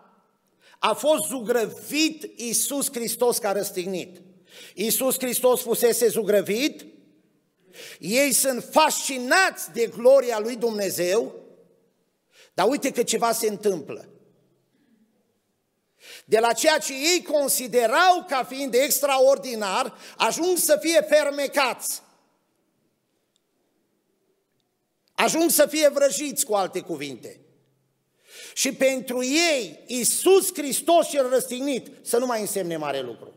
a 0.79 0.93
fost 0.93 1.29
zugrăvit 1.29 2.39
Iisus 2.39 2.93
Hristos 2.93 3.39
ca 3.39 3.53
răstignit? 3.53 4.24
Iisus 4.75 5.19
Hristos 5.19 5.61
fusese 5.61 6.09
zugrăvit, 6.09 6.85
ei 7.99 8.33
sunt 8.33 8.65
fascinați 8.71 9.73
de 9.73 9.87
gloria 9.87 10.39
lui 10.39 10.57
Dumnezeu, 10.57 11.35
dar 12.55 12.69
uite 12.69 12.91
că 12.91 13.03
ceva 13.03 13.33
se 13.33 13.49
întâmplă. 13.49 14.09
De 16.25 16.39
la 16.39 16.53
ceea 16.53 16.79
ce 16.79 16.93
ei 16.93 17.23
considerau 17.23 18.25
ca 18.29 18.45
fiind 18.45 18.75
extraordinar, 18.75 19.99
ajung 20.17 20.57
să 20.57 20.79
fie 20.81 21.01
fermecați. 21.01 22.03
Ajung 25.15 25.51
să 25.51 25.67
fie 25.67 25.89
vrăjiți, 25.89 26.45
cu 26.45 26.55
alte 26.55 26.81
cuvinte. 26.81 27.41
Și 28.55 28.73
pentru 28.73 29.25
ei, 29.25 29.85
Iisus 29.87 30.55
Hristos 30.55 31.09
cel 31.09 31.29
răstignit, 31.29 31.91
să 32.03 32.19
nu 32.19 32.27
mai 32.27 32.41
însemne 32.41 32.77
mare 32.77 33.01
lucru 33.01 33.34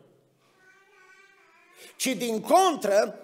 ci 1.98 2.08
din 2.08 2.42
contră, 2.42 3.20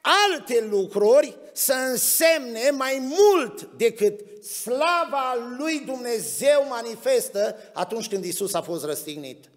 alte 0.00 0.66
lucruri 0.70 1.36
să 1.52 1.72
însemne 1.72 2.70
mai 2.70 2.98
mult 3.00 3.62
decât 3.62 4.44
slava 4.44 5.54
lui 5.58 5.78
Dumnezeu 5.78 6.66
manifestă 6.68 7.56
atunci 7.72 8.08
când 8.08 8.24
Isus 8.24 8.54
a 8.54 8.62
fost 8.62 8.84
răstignit. 8.84 9.50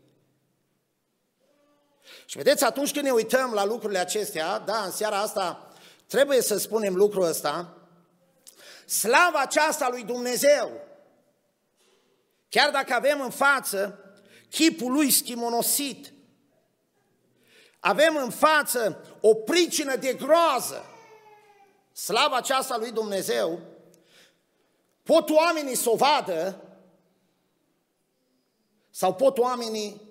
Și 2.25 2.37
vedeți, 2.37 2.63
atunci 2.63 2.91
când 2.91 3.05
ne 3.05 3.11
uităm 3.11 3.51
la 3.53 3.65
lucrurile 3.65 3.99
acestea, 3.99 4.59
da, 4.59 4.77
în 4.85 4.91
seara 4.91 5.19
asta 5.19 5.73
trebuie 6.07 6.41
să 6.41 6.57
spunem 6.57 6.95
lucrul 6.95 7.23
ăsta, 7.23 7.77
slava 8.85 9.39
aceasta 9.39 9.87
lui 9.89 10.03
Dumnezeu, 10.03 10.71
chiar 12.49 12.71
dacă 12.71 12.93
avem 12.93 13.21
în 13.21 13.29
față 13.29 13.99
chipul 14.49 14.91
lui 14.91 15.11
schimonosit, 15.11 16.13
avem 17.85 18.15
în 18.15 18.29
față 18.29 19.05
o 19.21 19.33
pricină 19.33 19.95
de 19.95 20.13
groază, 20.13 20.85
slava 21.93 22.35
aceasta 22.35 22.77
lui 22.77 22.91
Dumnezeu, 22.91 23.59
pot 25.03 25.29
oamenii 25.29 25.75
să 25.75 25.89
o 25.89 25.95
vadă 25.95 26.61
sau 28.89 29.13
pot 29.13 29.37
oamenii 29.37 30.01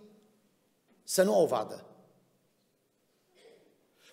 să 1.04 1.22
nu 1.22 1.40
o 1.40 1.46
vadă. 1.46 1.84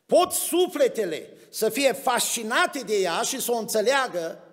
Pot 0.05 0.31
sufletele 0.31 1.37
să 1.49 1.69
fie 1.69 1.93
fascinate 1.93 2.79
de 2.79 2.95
ea 2.95 3.21
și 3.21 3.41
să 3.41 3.51
o 3.51 3.57
înțeleagă 3.57 4.43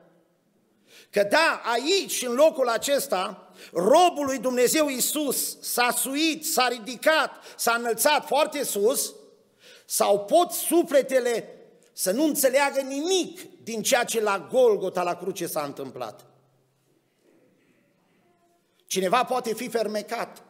că 1.11 1.23
da, 1.23 1.63
aici, 1.65 2.23
în 2.23 2.35
locul 2.35 2.69
acesta, 2.69 3.53
robul 3.73 4.25
lui 4.25 4.39
Dumnezeu 4.39 4.89
Iisus 4.89 5.61
s-a 5.61 5.91
suit, 5.91 6.47
s-a 6.47 6.69
ridicat, 6.69 7.31
s-a 7.57 7.75
înălțat 7.75 8.27
foarte 8.27 8.65
sus, 8.65 9.15
sau 9.87 10.25
pot 10.25 10.51
sufletele 10.51 11.59
să 11.93 12.11
nu 12.11 12.25
înțeleagă 12.25 12.81
nimic 12.81 13.63
din 13.63 13.83
ceea 13.83 14.05
ce 14.05 14.21
la 14.21 14.49
Golgota, 14.51 15.03
la 15.03 15.17
cruce 15.17 15.47
s-a 15.47 15.63
întâmplat. 15.63 16.27
Cineva 18.87 19.25
poate 19.25 19.55
fi 19.55 19.69
fermecat. 19.69 20.43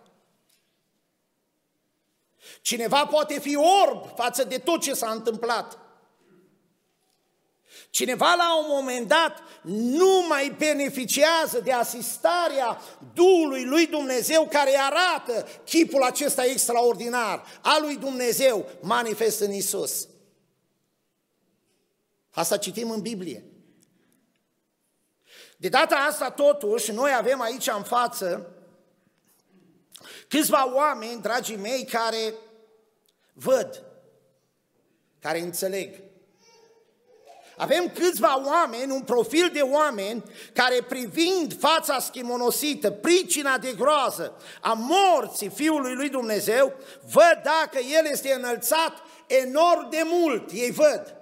Cineva 2.61 3.07
poate 3.07 3.41
fi 3.41 3.57
orb 3.57 4.15
față 4.17 4.45
de 4.45 4.59
tot 4.59 4.81
ce 4.81 4.95
s-a 4.95 5.11
întâmplat. 5.11 5.79
Cineva 7.91 8.35
la 8.35 8.59
un 8.59 8.65
moment 8.69 9.09
dat 9.09 9.43
nu 9.63 10.25
mai 10.29 10.55
beneficiază 10.59 11.61
de 11.61 11.73
asistarea 11.73 12.81
Duhului 13.15 13.65
lui 13.65 13.87
Dumnezeu 13.87 14.49
care 14.51 14.77
arată 14.79 15.47
chipul 15.65 16.03
acesta 16.03 16.45
extraordinar 16.45 17.45
al 17.63 17.83
lui 17.83 17.97
Dumnezeu 17.97 18.69
manifest 18.81 19.41
în 19.41 19.53
Isus. 19.53 20.09
Asta 22.31 22.57
citim 22.57 22.91
în 22.91 23.01
Biblie. 23.01 23.45
De 25.57 25.69
data 25.69 25.95
asta, 25.97 26.31
totuși, 26.31 26.93
noi 26.93 27.15
avem 27.15 27.41
aici 27.41 27.67
în 27.67 27.83
față 27.83 28.53
câțiva 30.29 30.75
oameni, 30.75 31.21
dragii 31.21 31.57
mei, 31.57 31.85
care 31.85 32.35
văd, 33.33 33.85
care 35.21 35.41
înțeleg. 35.41 36.08
Avem 37.59 37.89
câțiva 37.95 38.43
oameni, 38.47 38.93
un 38.93 39.03
profil 39.03 39.51
de 39.53 39.61
oameni 39.61 40.23
care 40.53 40.83
privind 40.89 41.59
fața 41.59 41.99
schimonosită, 41.99 42.91
pricina 42.91 43.59
de 43.59 43.75
groază 43.79 44.43
a 44.61 44.73
morții 44.73 45.49
Fiului 45.49 45.95
lui 45.95 46.09
Dumnezeu, 46.09 46.73
văd 47.13 47.41
dacă 47.43 47.79
El 47.79 48.07
este 48.11 48.33
înălțat 48.33 49.03
enorm 49.27 49.91
de 49.91 50.03
mult, 50.05 50.51
ei 50.53 50.71
văd. 50.71 51.17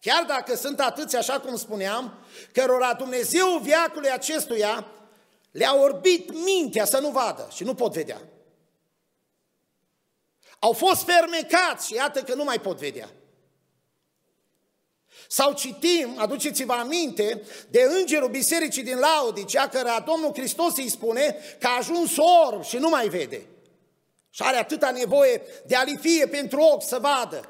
Chiar 0.00 0.24
dacă 0.24 0.56
sunt 0.56 0.80
atâți, 0.80 1.16
așa 1.16 1.40
cum 1.40 1.56
spuneam, 1.56 2.14
cărora 2.52 2.94
Dumnezeu 2.94 3.58
viacului 3.62 4.10
acestuia 4.10 4.86
le-a 5.50 5.74
orbit 5.74 6.32
mintea 6.44 6.84
să 6.84 6.98
nu 6.98 7.08
vadă 7.08 7.48
și 7.52 7.64
nu 7.64 7.74
pot 7.74 7.92
vedea. 7.92 8.20
Au 10.58 10.72
fost 10.72 11.02
fermecați 11.04 11.86
și 11.86 11.94
iată 11.94 12.22
că 12.22 12.34
nu 12.34 12.44
mai 12.44 12.60
pot 12.60 12.78
vedea. 12.78 13.08
Sau 15.32 15.52
citim, 15.52 16.14
aduceți-vă 16.16 16.72
aminte, 16.72 17.42
de 17.68 17.82
îngerul 17.98 18.28
bisericii 18.28 18.82
din 18.82 18.98
Laodicea, 18.98 19.68
cărea 19.68 20.00
Domnul 20.00 20.32
Hristos 20.34 20.76
îi 20.76 20.88
spune 20.88 21.36
că 21.58 21.66
a 21.66 21.76
ajuns 21.76 22.16
orb 22.46 22.64
și 22.64 22.76
nu 22.76 22.88
mai 22.88 23.08
vede. 23.08 23.46
Și 24.30 24.42
are 24.42 24.56
atâta 24.56 24.90
nevoie 24.90 25.42
de 25.66 25.74
alifie 25.74 26.26
pentru 26.26 26.60
ochi 26.60 26.82
să 26.82 26.98
vadă. 26.98 27.48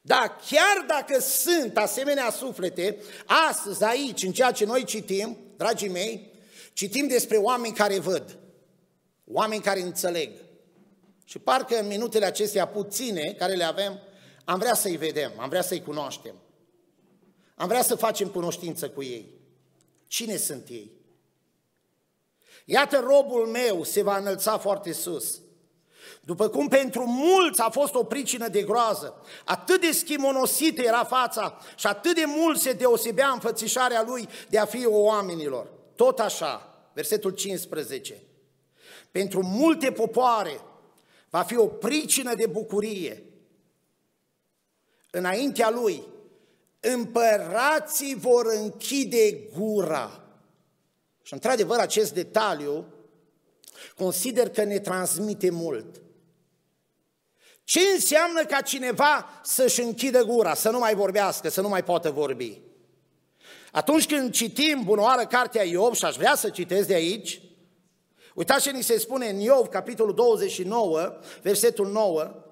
Da, 0.00 0.36
chiar 0.50 0.84
dacă 0.86 1.20
sunt 1.20 1.76
asemenea 1.76 2.30
suflete, 2.30 2.98
astăzi, 3.48 3.84
aici, 3.84 4.22
în 4.22 4.32
ceea 4.32 4.52
ce 4.52 4.64
noi 4.64 4.84
citim, 4.84 5.38
dragii 5.56 5.88
mei, 5.88 6.32
citim 6.72 7.06
despre 7.06 7.36
oameni 7.36 7.74
care 7.74 7.98
văd, 7.98 8.38
oameni 9.24 9.62
care 9.62 9.80
înțeleg. 9.80 10.30
Și 11.24 11.38
parcă 11.38 11.78
în 11.78 11.86
minutele 11.86 12.24
acestea 12.24 12.66
puține 12.66 13.34
care 13.38 13.54
le 13.54 13.64
avem, 13.64 14.00
am 14.44 14.58
vrea 14.58 14.74
să-i 14.74 14.96
vedem, 14.96 15.32
am 15.36 15.48
vrea 15.48 15.62
să-i 15.62 15.82
cunoaștem. 15.82 16.34
Am 17.54 17.68
vrea 17.68 17.82
să 17.82 17.94
facem 17.94 18.28
cunoștință 18.28 18.90
cu 18.90 19.02
ei. 19.02 19.28
Cine 20.06 20.36
sunt 20.36 20.68
ei? 20.68 20.90
Iată, 22.64 22.98
robul 22.98 23.46
meu 23.46 23.82
se 23.82 24.02
va 24.02 24.16
înălța 24.16 24.58
foarte 24.58 24.92
sus. 24.92 25.38
După 26.20 26.48
cum 26.48 26.68
pentru 26.68 27.04
mulți 27.06 27.60
a 27.60 27.70
fost 27.70 27.94
o 27.94 28.04
pricină 28.04 28.48
de 28.48 28.62
groază, 28.62 29.14
atât 29.44 29.80
de 29.80 29.92
schimonosită 29.92 30.82
era 30.82 31.04
fața 31.04 31.58
și 31.76 31.86
atât 31.86 32.14
de 32.14 32.24
mult 32.26 32.60
se 32.60 32.72
deosebea 32.72 33.30
înfățișarea 33.30 34.02
lui 34.06 34.28
de 34.48 34.58
a 34.58 34.64
fi 34.64 34.86
o 34.86 34.98
oamenilor. 34.98 35.72
Tot 35.96 36.18
așa, 36.18 36.78
versetul 36.92 37.30
15, 37.30 38.22
pentru 39.10 39.42
multe 39.42 39.92
popoare 39.92 40.60
va 41.30 41.42
fi 41.42 41.56
o 41.56 41.66
pricină 41.66 42.34
de 42.34 42.46
bucurie. 42.46 43.22
Înaintea 45.16 45.70
lui, 45.70 46.02
împărații 46.80 48.14
vor 48.14 48.46
închide 48.46 49.32
gura. 49.58 50.24
Și 51.22 51.32
într-adevăr 51.32 51.78
acest 51.78 52.14
detaliu 52.14 52.86
consider 53.96 54.50
că 54.50 54.64
ne 54.64 54.78
transmite 54.78 55.50
mult. 55.50 56.02
Ce 57.64 57.80
înseamnă 57.94 58.44
ca 58.44 58.60
cineva 58.60 59.40
să-și 59.42 59.80
închidă 59.80 60.24
gura, 60.24 60.54
să 60.54 60.70
nu 60.70 60.78
mai 60.78 60.94
vorbească, 60.94 61.48
să 61.48 61.60
nu 61.60 61.68
mai 61.68 61.84
poată 61.84 62.10
vorbi? 62.10 62.60
Atunci 63.72 64.06
când 64.06 64.32
citim 64.32 64.82
bunoară 64.84 65.26
cartea 65.26 65.62
Iov, 65.62 65.94
și 65.94 66.04
aș 66.04 66.16
vrea 66.16 66.34
să 66.34 66.50
citesc 66.50 66.86
de 66.86 66.94
aici, 66.94 67.40
uitați 68.34 68.62
ce 68.62 68.70
ni 68.70 68.82
se 68.82 68.98
spune 68.98 69.28
în 69.28 69.38
Iov, 69.38 69.66
capitolul 69.66 70.14
29, 70.14 71.18
versetul 71.42 71.86
9, 71.90 72.43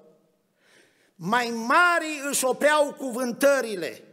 mai 1.25 1.49
mari 1.49 2.21
își 2.29 2.45
opreau 2.45 2.93
cuvântările 2.93 4.03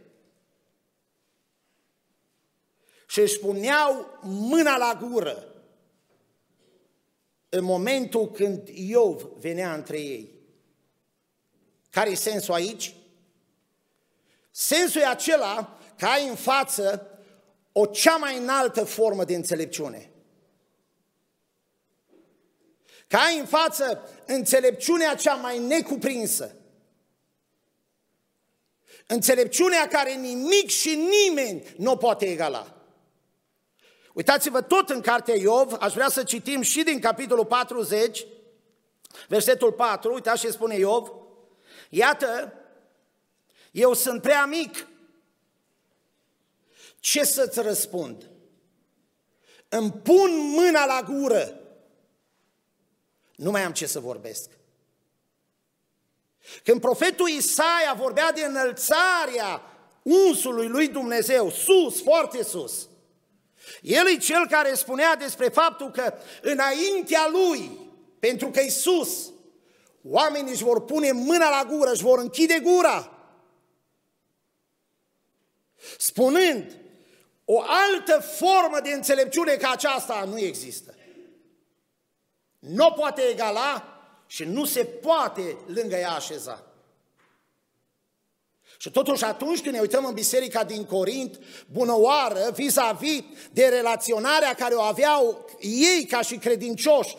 și 3.07 3.19
își 3.19 3.39
puneau 3.39 4.19
mâna 4.21 4.77
la 4.77 4.99
gură 5.01 5.45
în 7.49 7.63
momentul 7.63 8.31
când 8.31 8.67
Iov 8.67 9.23
venea 9.23 9.73
între 9.73 9.99
ei. 9.99 10.31
Care 11.89 12.09
e 12.09 12.15
sensul 12.15 12.53
aici? 12.53 12.95
Sensul 14.51 15.01
e 15.01 15.05
acela 15.05 15.79
că 15.97 16.05
ai 16.05 16.27
în 16.27 16.35
față 16.35 17.07
o 17.71 17.85
cea 17.85 18.15
mai 18.15 18.37
înaltă 18.37 18.83
formă 18.83 19.23
de 19.23 19.35
înțelepciune. 19.35 20.11
Că 23.07 23.17
ai 23.17 23.39
în 23.39 23.45
față 23.45 24.09
înțelepciunea 24.25 25.15
cea 25.15 25.33
mai 25.33 25.59
necuprinsă. 25.59 26.55
Înțelepciunea 29.11 29.87
care 29.87 30.13
nimic 30.13 30.69
și 30.69 30.95
nimeni 30.95 31.63
nu 31.77 31.97
poate 31.97 32.25
egala. 32.25 32.75
Uitați-vă 34.13 34.61
tot 34.61 34.89
în 34.89 35.01
cartea 35.01 35.35
Iov, 35.35 35.73
aș 35.79 35.93
vrea 35.93 36.09
să 36.09 36.23
citim 36.23 36.61
și 36.61 36.83
din 36.83 36.99
capitolul 36.99 37.45
40, 37.45 38.25
versetul 39.27 39.71
4, 39.71 40.13
uitați 40.13 40.41
ce 40.41 40.51
spune 40.51 40.75
Iov. 40.75 41.11
Iată, 41.89 42.53
eu 43.71 43.93
sunt 43.93 44.21
prea 44.21 44.45
mic. 44.45 44.87
Ce 46.99 47.23
să-ți 47.23 47.61
răspund? 47.61 48.29
Îmi 49.69 49.91
pun 49.91 50.37
mâna 50.37 50.85
la 50.85 51.01
gură. 51.09 51.59
Nu 53.35 53.51
mai 53.51 53.63
am 53.63 53.73
ce 53.73 53.85
să 53.85 53.99
vorbesc. 53.99 54.49
Când 56.63 56.81
profetul 56.81 57.29
Isaia 57.29 57.93
vorbea 57.97 58.31
de 58.31 58.45
înălțarea 58.45 59.61
unsului 60.01 60.67
lui 60.67 60.87
Dumnezeu, 60.87 61.49
sus, 61.49 62.01
foarte 62.01 62.43
sus, 62.43 62.89
el 63.81 64.07
e 64.07 64.17
cel 64.17 64.47
care 64.47 64.73
spunea 64.73 65.15
despre 65.15 65.47
faptul 65.49 65.91
că 65.91 66.13
înaintea 66.41 67.29
lui, 67.31 67.79
pentru 68.19 68.49
că 68.49 68.61
e 68.61 68.69
sus, 68.69 69.31
oamenii 70.03 70.51
își 70.51 70.63
vor 70.63 70.85
pune 70.85 71.11
mâna 71.11 71.49
la 71.49 71.65
gură, 71.69 71.91
își 71.91 72.03
vor 72.03 72.19
închide 72.19 72.59
gura, 72.59 73.11
spunând, 75.97 76.77
o 77.45 77.61
altă 77.61 78.19
formă 78.19 78.79
de 78.83 78.89
înțelepciune 78.89 79.55
ca 79.55 79.69
aceasta 79.69 80.23
nu 80.23 80.37
există. 80.37 80.95
Nu 82.59 82.91
poate 82.91 83.21
egala 83.21 83.90
și 84.31 84.43
nu 84.43 84.65
se 84.65 84.85
poate 84.85 85.57
lângă 85.65 85.95
ea 85.95 86.11
așeza. 86.11 86.63
Și 88.77 88.91
totuși 88.91 89.23
atunci 89.23 89.61
când 89.61 89.73
ne 89.73 89.81
uităm 89.81 90.05
în 90.05 90.13
biserica 90.13 90.63
din 90.63 90.85
Corint, 90.85 91.39
bunăoară, 91.71 92.51
vis-a-vis 92.53 93.23
de 93.51 93.67
relaționarea 93.67 94.53
care 94.53 94.73
o 94.73 94.81
aveau 94.81 95.45
ei 95.59 96.05
ca 96.05 96.21
și 96.21 96.37
credincioși 96.37 97.15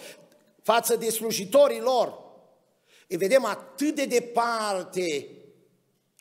față 0.62 0.96
de 0.96 1.10
slujitorii 1.10 1.80
lor, 1.80 2.18
îi 3.08 3.16
vedem 3.16 3.44
atât 3.44 3.94
de 3.94 4.04
departe, 4.04 5.28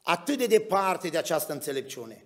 atât 0.01 0.37
de 0.37 0.45
departe 0.45 1.07
de 1.07 1.17
această 1.17 1.53
înțelepciune. 1.53 2.25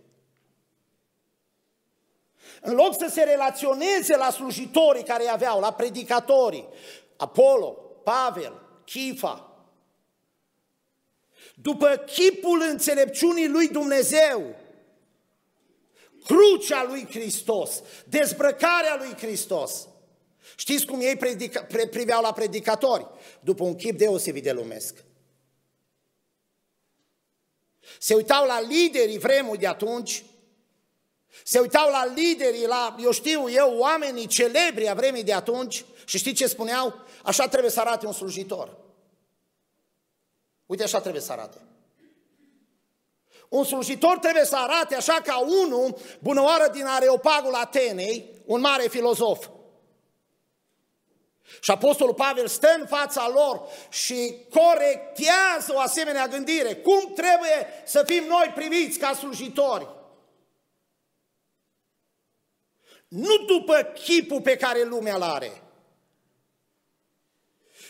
În 2.61 2.73
loc 2.73 2.93
să 2.97 3.07
se 3.09 3.23
relaționeze 3.23 4.17
la 4.17 4.29
slujitorii 4.31 5.03
care 5.03 5.23
îi 5.23 5.31
aveau, 5.31 5.59
la 5.59 5.73
predicatorii, 5.73 6.67
Apollo, 7.15 7.84
Pavel, 8.05 8.61
Chifa, 8.85 9.49
după 11.55 11.95
chipul 11.95 12.61
înțelepciunii 12.61 13.47
lui 13.47 13.67
Dumnezeu, 13.67 14.55
crucea 16.25 16.83
lui 16.83 17.07
Hristos, 17.09 17.81
dezbrăcarea 18.07 18.95
lui 18.95 19.13
Hristos. 19.13 19.87
Știți 20.55 20.85
cum 20.85 21.01
ei 21.01 21.15
predica, 21.15 21.63
pre, 21.63 21.87
priveau 21.87 22.21
la 22.21 22.33
predicatori? 22.33 23.07
După 23.39 23.63
un 23.63 23.75
chip 23.75 23.97
deosebit 23.97 24.43
de 24.43 24.51
lumesc. 24.51 25.03
Se 27.99 28.13
uitau 28.13 28.45
la 28.45 28.61
liderii 28.61 29.17
vremuri 29.17 29.59
de 29.59 29.67
atunci, 29.67 30.23
se 31.43 31.59
uitau 31.59 31.89
la 31.89 32.05
liderii, 32.05 32.65
la, 32.65 32.95
eu 32.99 33.11
știu 33.11 33.49
eu, 33.49 33.77
oamenii 33.77 34.27
celebri 34.27 34.89
a 34.89 34.93
vremii 34.93 35.23
de 35.23 35.33
atunci 35.33 35.85
și 36.05 36.17
știți 36.17 36.35
ce 36.35 36.47
spuneau? 36.47 36.93
Așa 37.23 37.47
trebuie 37.47 37.71
să 37.71 37.79
arate 37.79 38.05
un 38.05 38.13
slujitor. 38.13 38.77
Uite, 40.65 40.83
așa 40.83 40.99
trebuie 40.99 41.21
să 41.21 41.31
arate. 41.31 41.57
Un 43.49 43.63
slujitor 43.63 44.17
trebuie 44.17 44.45
să 44.45 44.55
arate 44.55 44.95
așa 44.95 45.21
ca 45.23 45.37
unul, 45.39 45.97
bunăoară 46.19 46.69
din 46.73 46.85
Areopagul 46.85 47.53
Atenei, 47.53 48.29
un 48.45 48.59
mare 48.59 48.87
filozof. 48.87 49.47
Și 51.61 51.71
Apostolul 51.71 52.13
Pavel 52.13 52.47
stă 52.47 52.75
în 52.79 52.85
fața 52.87 53.29
lor 53.33 53.67
și 53.89 54.35
corectează 54.49 55.73
o 55.73 55.79
asemenea 55.79 56.27
gândire. 56.27 56.75
Cum 56.75 57.13
trebuie 57.13 57.67
să 57.85 58.03
fim 58.05 58.23
noi 58.23 58.51
priviți 58.55 58.99
ca 58.99 59.13
slujitori? 59.13 59.87
Nu 63.15 63.37
după 63.37 63.81
chipul 63.81 64.41
pe 64.41 64.55
care 64.55 64.83
lumea 64.83 65.15
îl 65.15 65.21
are, 65.21 65.61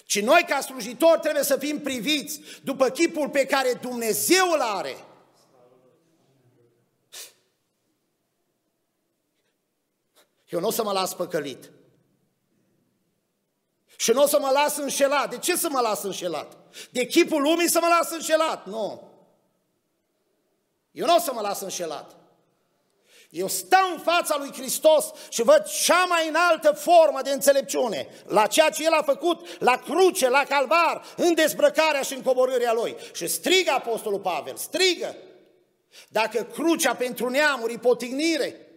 Ci 0.06 0.22
noi 0.22 0.46
ca 0.48 0.62
slujitori 0.62 1.20
trebuie 1.20 1.44
să 1.44 1.58
fim 1.58 1.82
priviți 1.82 2.42
după 2.64 2.90
chipul 2.90 3.30
pe 3.30 3.46
care 3.46 3.74
Dumnezeu 3.74 4.52
îl 4.52 4.62
are. 4.62 5.06
Eu 10.50 10.60
nu 10.60 10.68
o 10.68 10.72
să 10.72 10.84
mă 10.84 10.92
las 10.92 11.14
păcălit. 11.14 11.72
Și 13.98 14.12
nu 14.12 14.22
o 14.22 14.28
să 14.28 14.40
mă 14.40 14.50
las 14.50 14.78
înșelat. 14.78 15.30
De 15.30 15.38
ce 15.38 15.56
să 15.56 15.70
mă 15.70 15.80
las 15.80 16.04
înșelat? 16.04 16.58
De 16.92 17.06
chipul 17.06 17.42
lumii 17.42 17.70
să 17.70 17.80
mă 17.82 17.88
las 17.88 18.12
înșelat? 18.12 18.66
Nu. 18.66 19.12
Eu 20.92 21.06
nu 21.06 21.16
o 21.16 21.20
să 21.20 21.34
mă 21.34 21.42
las 21.42 21.62
înșelat. 21.62 22.25
Eu 23.36 23.48
stau 23.48 23.92
în 23.92 24.00
fața 24.00 24.36
lui 24.38 24.52
Hristos 24.54 25.06
și 25.30 25.44
văd 25.44 25.64
cea 25.84 26.06
mai 26.06 26.28
înaltă 26.28 26.72
formă 26.72 27.22
de 27.24 27.30
înțelepciune 27.30 28.08
la 28.28 28.48
ceea 28.48 28.70
ce 28.70 28.84
El 28.84 28.92
a 28.92 29.02
făcut 29.04 29.62
la 29.62 29.78
cruce, 29.78 30.30
la 30.30 30.44
calvar, 30.50 31.06
în 31.18 31.34
dezbrăcarea 31.34 32.02
și 32.02 32.14
în 32.14 32.22
coborârea 32.22 32.74
Lui. 32.74 32.96
Și 33.14 33.28
strigă 33.28 33.72
Apostolul 33.72 34.20
Pavel, 34.20 34.56
strigă. 34.56 35.16
Dacă 36.08 36.44
crucea 36.44 36.96
pentru 36.96 37.30
neamuri 37.30 37.74
e 37.74 37.78
potignire, 37.78 38.68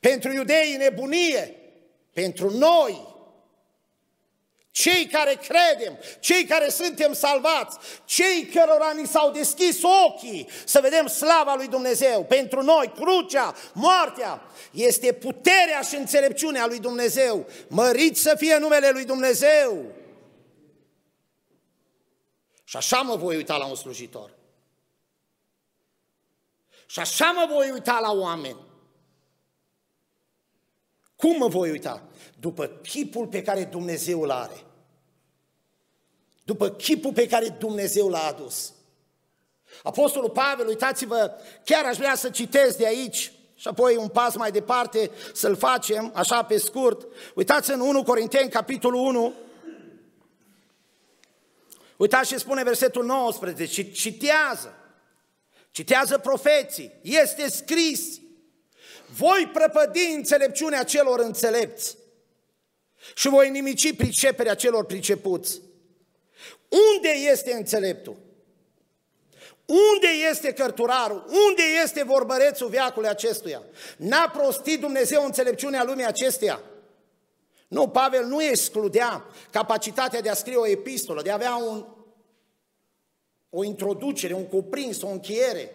pentru 0.00 0.32
iudei 0.32 0.76
nebunie, 0.76 1.56
pentru 2.12 2.50
noi 2.50 3.11
cei 4.72 5.06
care 5.06 5.34
credem, 5.34 5.98
cei 6.20 6.44
care 6.44 6.68
suntem 6.68 7.12
salvați, 7.12 7.78
cei 8.04 8.46
cărora 8.46 8.92
ni 8.92 9.06
s-au 9.06 9.30
deschis 9.30 9.82
ochii 10.06 10.48
să 10.64 10.80
vedem 10.80 11.06
slava 11.06 11.54
lui 11.54 11.68
Dumnezeu. 11.68 12.24
Pentru 12.24 12.62
noi, 12.62 12.92
crucea, 12.94 13.54
moartea, 13.72 14.42
este 14.70 15.12
puterea 15.12 15.80
și 15.80 15.94
înțelepciunea 15.94 16.66
lui 16.66 16.78
Dumnezeu. 16.78 17.46
Mărit 17.68 18.16
să 18.16 18.34
fie 18.38 18.58
numele 18.58 18.90
lui 18.90 19.04
Dumnezeu. 19.04 19.84
Și 22.64 22.76
așa 22.76 23.00
mă 23.00 23.16
voi 23.16 23.36
uita 23.36 23.56
la 23.56 23.66
un 23.66 23.74
slujitor. 23.74 24.30
Și 26.86 26.98
așa 26.98 27.30
mă 27.30 27.46
voi 27.50 27.70
uita 27.70 27.98
la 27.98 28.12
oameni. 28.12 28.60
Cum 31.16 31.36
mă 31.36 31.48
voi 31.48 31.70
uita? 31.70 32.02
După 32.42 32.66
chipul 32.66 33.26
pe 33.26 33.42
care 33.42 33.64
Dumnezeu 33.64 34.22
îl 34.22 34.30
are. 34.30 34.64
După 36.44 36.70
chipul 36.70 37.12
pe 37.12 37.26
care 37.26 37.48
Dumnezeu 37.48 38.08
l-a 38.08 38.26
adus. 38.26 38.72
Apostolul 39.82 40.30
Pavel, 40.30 40.66
uitați-vă, 40.66 41.30
chiar 41.64 41.84
aș 41.84 41.96
vrea 41.96 42.14
să 42.14 42.30
citesc 42.30 42.76
de 42.76 42.86
aici 42.86 43.32
și 43.54 43.68
apoi 43.68 43.96
un 43.96 44.08
pas 44.08 44.36
mai 44.36 44.50
departe 44.50 45.10
să-l 45.32 45.56
facem, 45.56 46.10
așa 46.14 46.44
pe 46.44 46.58
scurt. 46.58 47.06
Uitați 47.34 47.70
în 47.70 47.80
1 47.80 48.02
Corinteni, 48.02 48.50
capitolul 48.50 49.00
1, 49.00 49.32
Uitați 51.96 52.28
ce 52.28 52.38
spune 52.38 52.62
versetul 52.62 53.04
19, 53.04 53.90
citează, 53.90 54.74
citează 55.70 56.18
profeții, 56.18 56.92
este 57.02 57.48
scris, 57.48 58.20
voi 59.06 59.50
prăpădi 59.52 60.12
înțelepciunea 60.14 60.84
celor 60.84 61.20
înțelepți 61.20 62.00
și 63.14 63.28
voi 63.28 63.50
nimici 63.50 63.96
priceperea 63.96 64.54
celor 64.54 64.84
pricepuți. 64.84 65.60
Unde 66.94 67.08
este 67.08 67.52
înțeleptul? 67.52 68.16
Unde 69.66 70.08
este 70.30 70.52
cărturarul? 70.52 71.24
Unde 71.48 71.62
este 71.82 72.02
vorbărețul 72.04 72.68
viacului 72.68 73.08
acestuia? 73.08 73.62
N-a 73.96 74.28
prostit 74.28 74.80
Dumnezeu 74.80 75.24
înțelepciunea 75.24 75.84
lumii 75.84 76.04
acesteia? 76.04 76.60
Nu, 77.68 77.88
Pavel 77.88 78.24
nu 78.24 78.42
excludea 78.42 79.24
capacitatea 79.50 80.20
de 80.20 80.28
a 80.28 80.34
scrie 80.34 80.56
o 80.56 80.66
epistolă, 80.66 81.22
de 81.22 81.30
a 81.30 81.34
avea 81.34 81.56
un, 81.56 81.86
o 83.50 83.64
introducere, 83.64 84.34
un 84.34 84.46
cuprins, 84.46 85.02
o 85.02 85.08
încheiere. 85.08 85.70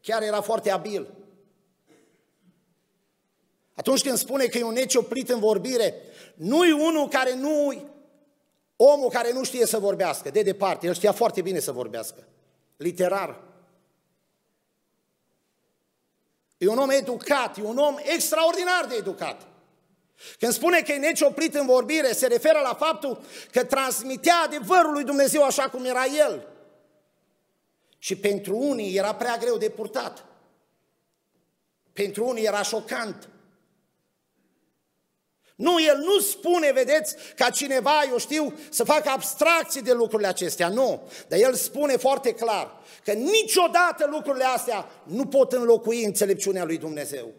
Chiar 0.00 0.22
era 0.22 0.40
foarte 0.40 0.70
abil. 0.70 1.14
Atunci 3.74 4.02
când 4.02 4.18
spune 4.18 4.44
că 4.44 4.58
e 4.58 4.62
un 4.62 4.72
necioprit 4.72 5.28
în 5.28 5.38
vorbire, 5.38 5.94
nu-i 6.38 6.72
unul 6.72 7.08
care 7.08 7.34
nu 7.34 7.72
omul 8.76 9.10
care 9.10 9.32
nu 9.32 9.44
știe 9.44 9.66
să 9.66 9.78
vorbească, 9.78 10.30
de 10.30 10.42
departe, 10.42 10.86
el 10.86 10.94
știa 10.94 11.12
foarte 11.12 11.42
bine 11.42 11.58
să 11.58 11.72
vorbească, 11.72 12.26
literar. 12.76 13.42
E 16.58 16.68
un 16.68 16.78
om 16.78 16.90
educat, 16.90 17.56
e 17.56 17.62
un 17.62 17.76
om 17.76 17.96
extraordinar 18.02 18.86
de 18.88 18.94
educat. 18.94 19.46
Când 20.38 20.52
spune 20.52 20.80
că 20.80 20.92
e 20.92 20.96
necioprit 20.96 21.54
în 21.54 21.66
vorbire, 21.66 22.12
se 22.12 22.26
referă 22.26 22.60
la 22.62 22.74
faptul 22.74 23.22
că 23.52 23.64
transmitea 23.64 24.36
adevărul 24.44 24.92
lui 24.92 25.04
Dumnezeu 25.04 25.42
așa 25.42 25.68
cum 25.68 25.84
era 25.84 26.04
el. 26.04 26.46
Și 27.98 28.16
pentru 28.16 28.56
unii 28.56 28.96
era 28.96 29.14
prea 29.14 29.36
greu 29.36 29.56
de 29.56 29.68
purtat. 29.68 30.24
Pentru 31.92 32.26
unii 32.26 32.44
era 32.44 32.62
șocant. 32.62 33.28
Nu, 35.58 35.82
el 35.82 35.96
nu 35.96 36.18
spune, 36.18 36.72
vedeți, 36.72 37.16
ca 37.36 37.50
cineva, 37.50 38.02
eu 38.10 38.18
știu, 38.18 38.58
să 38.70 38.84
facă 38.84 39.08
abstracții 39.08 39.82
de 39.82 39.92
lucrurile 39.92 40.28
acestea, 40.28 40.68
nu. 40.68 41.10
Dar 41.28 41.38
el 41.38 41.54
spune 41.54 41.96
foarte 41.96 42.32
clar 42.32 42.76
că 43.04 43.12
niciodată 43.12 44.06
lucrurile 44.10 44.44
astea 44.44 44.90
nu 45.02 45.26
pot 45.26 45.52
înlocui 45.52 46.04
înțelepciunea 46.04 46.64
lui 46.64 46.78
Dumnezeu. 46.78 47.32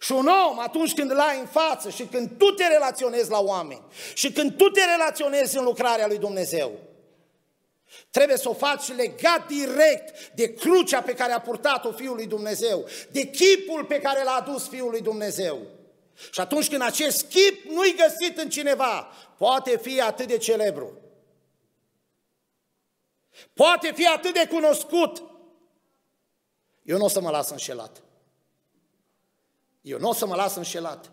Și 0.00 0.12
un 0.12 0.26
om, 0.48 0.58
atunci 0.58 0.94
când 0.94 1.10
îl 1.10 1.18
ai 1.18 1.38
în 1.38 1.46
față 1.46 1.90
și 1.90 2.02
când 2.02 2.30
tu 2.38 2.50
te 2.50 2.66
relaționezi 2.66 3.30
la 3.30 3.40
oameni 3.40 3.82
și 4.14 4.32
când 4.32 4.56
tu 4.56 4.68
te 4.68 4.84
relaționezi 4.84 5.56
în 5.56 5.64
lucrarea 5.64 6.06
lui 6.06 6.18
Dumnezeu, 6.18 6.72
Trebuie 8.10 8.36
să 8.36 8.48
o 8.48 8.54
faci 8.54 8.92
legat 8.92 9.46
direct 9.46 10.30
de 10.34 10.54
crucea 10.54 11.02
pe 11.02 11.14
care 11.14 11.32
a 11.32 11.40
purtat-o 11.40 11.92
Fiul 11.92 12.14
lui 12.14 12.26
Dumnezeu, 12.26 12.88
de 13.10 13.26
chipul 13.26 13.84
pe 13.84 14.00
care 14.00 14.24
l-a 14.24 14.34
adus 14.34 14.68
Fiul 14.68 14.90
lui 14.90 15.00
Dumnezeu. 15.00 15.66
Și 16.30 16.40
atunci 16.40 16.68
când 16.68 16.82
acest 16.82 17.28
chip 17.28 17.64
nu-i 17.64 17.96
găsit 17.96 18.38
în 18.38 18.50
cineva, 18.50 19.12
poate 19.38 19.78
fi 19.78 20.00
atât 20.00 20.26
de 20.26 20.36
celebru, 20.36 21.00
poate 23.52 23.92
fi 23.92 24.06
atât 24.06 24.34
de 24.34 24.46
cunoscut, 24.50 25.22
eu 26.82 26.98
nu 26.98 27.04
o 27.04 27.08
să 27.08 27.20
mă 27.20 27.30
las 27.30 27.50
înșelat. 27.50 28.02
Eu 29.80 29.98
nu 29.98 30.08
o 30.08 30.12
să 30.12 30.26
mă 30.26 30.34
las 30.34 30.54
înșelat. 30.54 31.12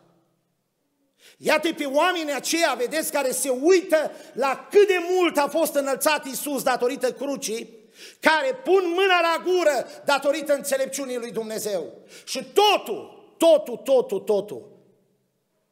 Iată 1.38 1.74
pe 1.74 1.86
oamenii 1.86 2.34
aceia, 2.34 2.76
vedeți, 2.78 3.12
care 3.12 3.32
se 3.32 3.50
uită 3.50 4.12
la 4.34 4.68
cât 4.72 4.88
de 4.88 4.98
mult 5.10 5.38
a 5.38 5.48
fost 5.48 5.76
înălțat 5.76 6.26
Isus 6.26 6.64
datorită 6.64 7.12
crucii, 7.12 7.82
care 8.20 8.60
pun 8.64 8.84
mâna 8.86 9.20
la 9.22 9.44
gură 9.44 9.88
datorită 10.06 10.54
înțelepciunii 10.54 11.18
lui 11.18 11.32
Dumnezeu. 11.32 11.94
Și 12.26 12.46
totul, 12.54 13.34
totul, 13.38 13.78
totul, 13.78 14.20
totul 14.20 14.72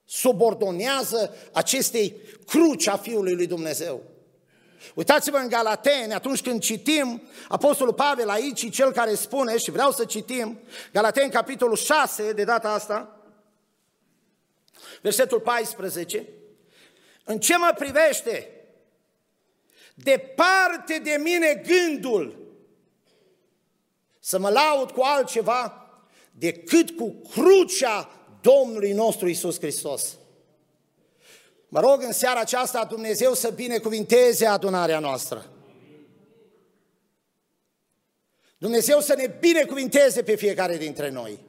subordonează 0.06 1.36
acestei 1.52 2.16
cruci 2.47 2.88
a 2.88 2.97
Fiului 2.97 3.36
lui 3.36 3.47
Dumnezeu. 3.47 4.02
Uitați-vă 4.95 5.38
în 5.38 5.47
Galateni, 5.47 6.14
atunci 6.14 6.41
când 6.41 6.62
citim, 6.62 7.22
Apostolul 7.47 7.93
Pavel 7.93 8.30
aici, 8.30 8.72
cel 8.72 8.91
care 8.91 9.16
spune, 9.16 9.58
și 9.58 9.72
vreau 9.72 9.91
să 9.91 10.06
citim, 10.06 10.60
Galateni, 10.93 11.32
capitolul 11.32 11.76
6, 11.76 12.34
de 12.34 12.43
data 12.43 12.70
asta, 12.70 13.20
versetul 15.02 15.39
14, 15.39 16.28
în 17.24 17.39
ce 17.39 17.58
mă 17.58 17.74
privește, 17.78 18.49
departe 19.93 20.99
de 21.04 21.18
mine 21.24 21.64
gândul 21.68 22.41
să 24.20 24.39
mă 24.39 24.49
laud 24.49 24.91
cu 24.91 25.02
altceva 25.02 25.89
decât 26.32 26.91
cu 26.91 27.22
crucea 27.30 28.10
Domnului 28.41 28.91
nostru 28.91 29.28
Isus 29.28 29.60
Hristos. 29.60 30.18
Mă 31.68 31.80
rog 31.80 32.02
în 32.02 32.12
seara 32.12 32.39
aceasta 32.39 32.86
Dumnezeu 32.86 33.34
să 33.34 33.49
binecuvinteze 33.49 34.45
adunarea 34.45 34.99
noastră. 34.99 35.52
Dumnezeu 38.58 38.99
să 38.99 39.16
ne 39.16 39.38
binecuvinteze 39.39 40.24
pe 40.24 40.36
fiecare 40.36 40.78
dintre 40.78 41.10
noi. 41.10 41.39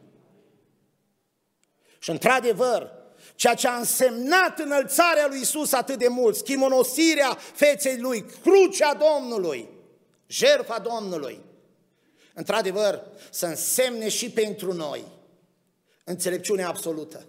Și 1.98 2.10
într-adevăr, 2.10 3.01
ceea 3.34 3.54
ce 3.54 3.68
a 3.68 3.76
însemnat 3.76 4.58
înălțarea 4.58 5.26
lui 5.26 5.40
Isus 5.40 5.72
atât 5.72 5.98
de 5.98 6.08
mult, 6.08 6.36
schimonosirea 6.36 7.38
feței 7.54 7.98
lui, 7.98 8.24
crucea 8.42 8.94
Domnului, 8.94 9.68
jertfa 10.26 10.78
Domnului, 10.78 11.40
într-adevăr, 12.34 13.02
să 13.30 13.46
însemne 13.46 14.08
și 14.08 14.30
pentru 14.30 14.72
noi 14.72 15.04
înțelepciunea 16.04 16.68
absolută. 16.68 17.26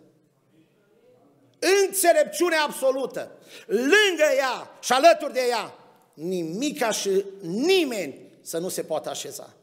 Înțelepciune 1.86 2.56
absolută. 2.56 3.32
Lângă 3.66 4.26
ea 4.38 4.72
și 4.82 4.94
alături 4.94 5.34
de 5.34 5.42
ea, 5.50 5.74
nimica 6.14 6.92
și 6.92 7.26
nimeni 7.42 8.16
să 8.42 8.58
nu 8.58 8.70
se 8.70 8.84
poată 8.84 9.10
așeza. 9.10 9.54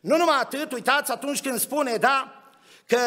Nu 0.00 0.16
numai 0.16 0.38
atât, 0.40 0.72
uitați 0.72 1.10
atunci 1.10 1.40
când 1.40 1.60
spune, 1.60 1.96
da, 1.96 2.50
că 2.86 2.98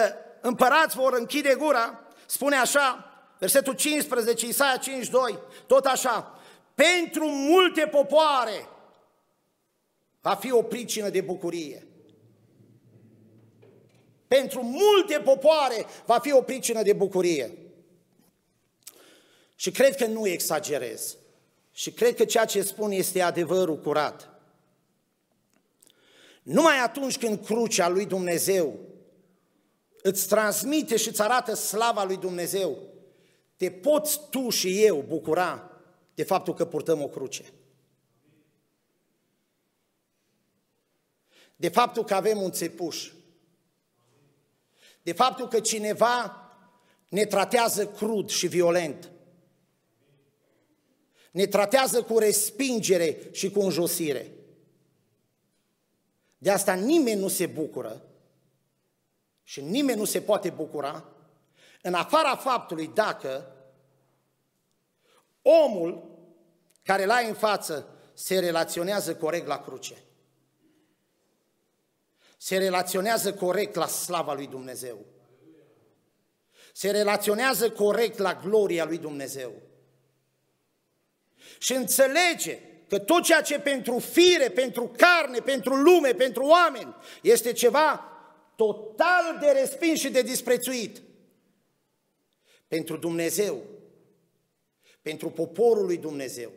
împărați 0.41 0.95
vor 0.95 1.13
închide 1.13 1.55
gura, 1.55 2.04
Spune 2.25 2.55
așa, 2.55 3.15
Versetul 3.39 3.73
15, 3.73 4.47
Isaia 4.47 4.77
52, 4.77 5.39
tot 5.67 5.85
așa. 5.85 6.39
Pentru 6.75 7.25
multe 7.27 7.87
popoare 7.87 8.67
va 10.21 10.35
fi 10.35 10.51
o 10.51 10.61
pricină 10.61 11.09
de 11.09 11.21
bucurie. 11.21 11.87
Pentru 14.27 14.61
multe 14.61 15.19
popoare 15.23 15.85
va 16.05 16.19
fi 16.19 16.31
o 16.31 16.41
pricină 16.41 16.81
de 16.81 16.93
bucurie. 16.93 17.57
Și 19.55 19.71
cred 19.71 19.95
că 19.95 20.05
nu 20.05 20.27
exagerez. 20.27 21.17
Și 21.71 21.91
cred 21.91 22.15
că 22.15 22.25
ceea 22.25 22.45
ce 22.45 22.61
spun 22.61 22.91
este 22.91 23.21
adevărul 23.21 23.79
curat. 23.79 24.29
Numai 26.43 26.79
atunci 26.79 27.17
când 27.17 27.45
crucea 27.45 27.89
lui 27.89 28.05
Dumnezeu 28.05 28.79
îți 30.07 30.27
transmite 30.27 30.97
și 30.97 31.07
îți 31.07 31.21
arată 31.21 31.53
slava 31.53 32.03
lui 32.03 32.17
Dumnezeu, 32.17 32.77
te 33.55 33.71
poți 33.71 34.19
tu 34.29 34.49
și 34.49 34.83
eu 34.83 35.05
bucura 35.07 35.71
de 36.13 36.23
faptul 36.23 36.53
că 36.53 36.65
purtăm 36.65 37.01
o 37.01 37.07
cruce. 37.07 37.53
De 41.55 41.69
faptul 41.69 42.03
că 42.03 42.13
avem 42.13 42.41
un 42.41 42.51
țepuș. 42.51 43.11
De 45.01 45.13
faptul 45.13 45.47
că 45.47 45.59
cineva 45.59 46.49
ne 47.09 47.25
tratează 47.25 47.87
crud 47.87 48.29
și 48.29 48.47
violent. 48.47 49.11
Ne 51.31 51.45
tratează 51.45 52.03
cu 52.03 52.17
respingere 52.17 53.29
și 53.31 53.51
cu 53.51 53.59
înjosire. 53.59 54.31
De 56.37 56.49
asta 56.49 56.73
nimeni 56.73 57.19
nu 57.19 57.27
se 57.27 57.45
bucură 57.45 58.09
și 59.47 59.61
nimeni 59.61 59.99
nu 59.99 60.05
se 60.05 60.21
poate 60.21 60.49
bucura 60.49 61.05
în 61.81 61.93
afara 61.93 62.35
faptului 62.35 62.87
dacă 62.87 63.55
omul 65.41 66.09
care 66.83 67.05
l-ai 67.05 67.27
în 67.27 67.33
față 67.33 67.87
se 68.13 68.39
relaționează 68.39 69.15
corect 69.15 69.47
la 69.47 69.61
cruce. 69.61 70.03
Se 72.37 72.57
relaționează 72.57 73.33
corect 73.33 73.75
la 73.75 73.87
slava 73.87 74.33
lui 74.33 74.47
Dumnezeu. 74.47 75.05
Se 76.73 76.91
relaționează 76.91 77.71
corect 77.71 78.17
la 78.17 78.33
gloria 78.33 78.85
lui 78.85 78.97
Dumnezeu. 78.97 79.51
Și 81.57 81.73
înțelege 81.73 82.59
că 82.87 82.99
tot 82.99 83.23
ceea 83.23 83.41
ce 83.41 83.59
pentru 83.59 83.99
fire, 83.99 84.49
pentru 84.49 84.91
carne, 84.97 85.39
pentru 85.39 85.75
lume, 85.75 86.11
pentru 86.13 86.45
oameni, 86.45 86.95
este 87.21 87.51
ceva 87.51 88.14
total 88.55 89.37
de 89.39 89.47
respins 89.59 89.99
și 89.99 90.09
de 90.09 90.21
disprețuit. 90.21 91.01
Pentru 92.67 92.97
Dumnezeu, 92.97 93.63
pentru 95.01 95.29
poporul 95.29 95.85
lui 95.85 95.97
Dumnezeu, 95.97 96.51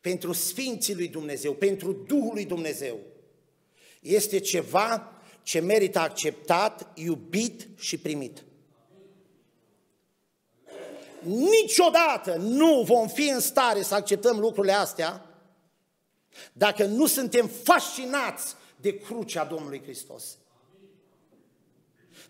pentru 0.00 0.32
Sfinții 0.32 0.94
lui 0.94 1.08
Dumnezeu, 1.08 1.52
pentru 1.52 1.92
Duhul 1.92 2.32
lui 2.32 2.44
Dumnezeu, 2.44 2.98
este 4.00 4.38
ceva 4.38 5.12
ce 5.42 5.60
merită 5.60 5.98
acceptat, 5.98 6.98
iubit 6.98 7.68
și 7.78 7.98
primit. 7.98 8.44
Niciodată 11.24 12.36
nu 12.36 12.82
vom 12.82 13.08
fi 13.08 13.28
în 13.28 13.40
stare 13.40 13.82
să 13.82 13.94
acceptăm 13.94 14.38
lucrurile 14.38 14.72
astea 14.72 15.28
dacă 16.52 16.84
nu 16.84 17.06
suntem 17.06 17.46
fascinați 17.46 18.54
de 18.80 18.98
crucea 18.98 19.44
Domnului 19.44 19.82
Hristos. 19.82 20.38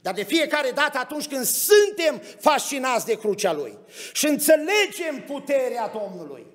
Dar 0.05 0.15
de 0.15 0.23
fiecare 0.23 0.71
dată 0.71 0.99
atunci 0.99 1.27
când 1.29 1.45
suntem 1.45 2.23
fascinați 2.41 3.07
de 3.07 3.15
crucea 3.15 3.53
Lui 3.53 3.79
și 4.13 4.27
înțelegem 4.27 5.25
puterea 5.27 5.89
Domnului, 5.89 6.47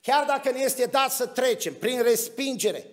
chiar 0.00 0.24
dacă 0.24 0.50
ne 0.50 0.60
este 0.60 0.84
dat 0.84 1.10
să 1.10 1.26
trecem 1.26 1.74
prin 1.74 2.02
respingere, 2.02 2.86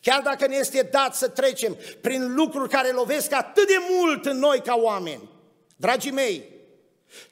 chiar 0.00 0.20
dacă 0.20 0.46
ne 0.46 0.56
este 0.56 0.88
dat 0.90 1.14
să 1.14 1.28
trecem 1.28 1.76
prin 2.00 2.34
lucruri 2.34 2.70
care 2.70 2.90
lovesc 2.90 3.32
atât 3.32 3.66
de 3.66 3.78
mult 3.90 4.26
în 4.26 4.38
noi 4.38 4.60
ca 4.60 4.74
oameni, 4.74 5.28
dragii 5.76 6.10
mei, 6.10 6.44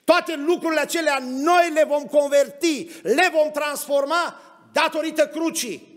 toate 0.05 0.35
lucrurile 0.37 0.81
acelea 0.81 1.19
noi 1.23 1.71
le 1.75 1.85
vom 1.85 2.05
converti, 2.05 2.91
le 3.03 3.31
vom 3.33 3.51
transforma 3.51 4.41
datorită 4.73 5.27
crucii. 5.27 5.96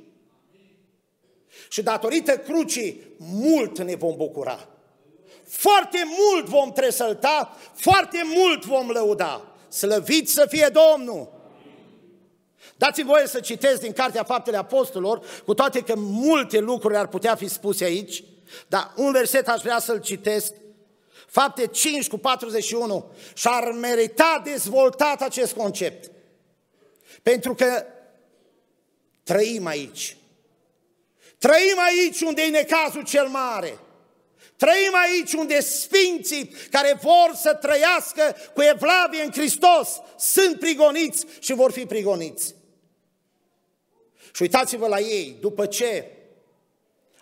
Și 1.70 1.82
datorită 1.82 2.38
crucii, 2.38 3.01
mult 3.17 3.80
ne 3.80 3.95
vom 3.95 4.15
bucura. 4.15 4.67
Foarte 5.47 6.03
mult 6.05 6.45
vom 6.45 6.72
tresălta, 6.72 7.57
foarte 7.74 8.22
mult 8.36 8.65
vom 8.65 8.89
lăuda. 8.89 9.55
Slăvit 9.70 10.30
să 10.30 10.45
fie 10.49 10.72
Domnul! 10.72 11.38
Dați-mi 12.78 13.07
voie 13.07 13.28
să 13.28 13.39
citesc 13.39 13.82
din 13.82 13.93
Cartea 13.93 14.24
Faptele 14.24 14.57
Apostolilor, 14.57 15.22
cu 15.45 15.53
toate 15.53 15.82
că 15.82 15.93
multe 15.97 16.59
lucruri 16.59 16.97
ar 16.97 17.07
putea 17.07 17.36
fi 17.36 17.47
spuse 17.47 17.84
aici, 17.84 18.24
dar 18.67 18.93
un 18.95 19.11
verset 19.11 19.47
aș 19.47 19.61
vrea 19.61 19.80
să-l 19.80 20.01
citesc, 20.01 20.53
Fapte 21.30 21.67
5 21.67 22.07
cu 22.07 22.17
41, 22.17 23.11
și 23.34 23.47
ar 23.49 23.72
merita 23.72 24.41
dezvoltat 24.43 25.22
acest 25.22 25.53
concept. 25.53 26.11
Pentru 27.24 27.53
că 27.53 27.86
trăim 29.24 29.65
aici. 29.65 30.17
Trăim 31.40 31.80
aici 31.80 32.22
unde 32.22 32.42
e 32.42 32.50
necazul 32.50 33.04
cel 33.04 33.28
mare. 33.28 33.80
Trăim 34.56 34.96
aici 34.96 35.34
unde 35.34 35.60
sfinții 35.60 36.54
care 36.72 37.00
vor 37.02 37.32
să 37.36 37.54
trăiască 37.54 38.36
cu 38.54 38.62
evlavie 38.62 39.24
în 39.24 39.32
Hristos 39.32 39.90
sunt 40.18 40.60
prigoniți 40.60 41.26
și 41.40 41.54
vor 41.54 41.72
fi 41.72 41.86
prigoniți. 41.86 42.56
Și 44.34 44.42
uitați-vă 44.42 44.88
la 44.88 45.00
ei, 45.00 45.38
după 45.40 45.66
ce 45.66 46.12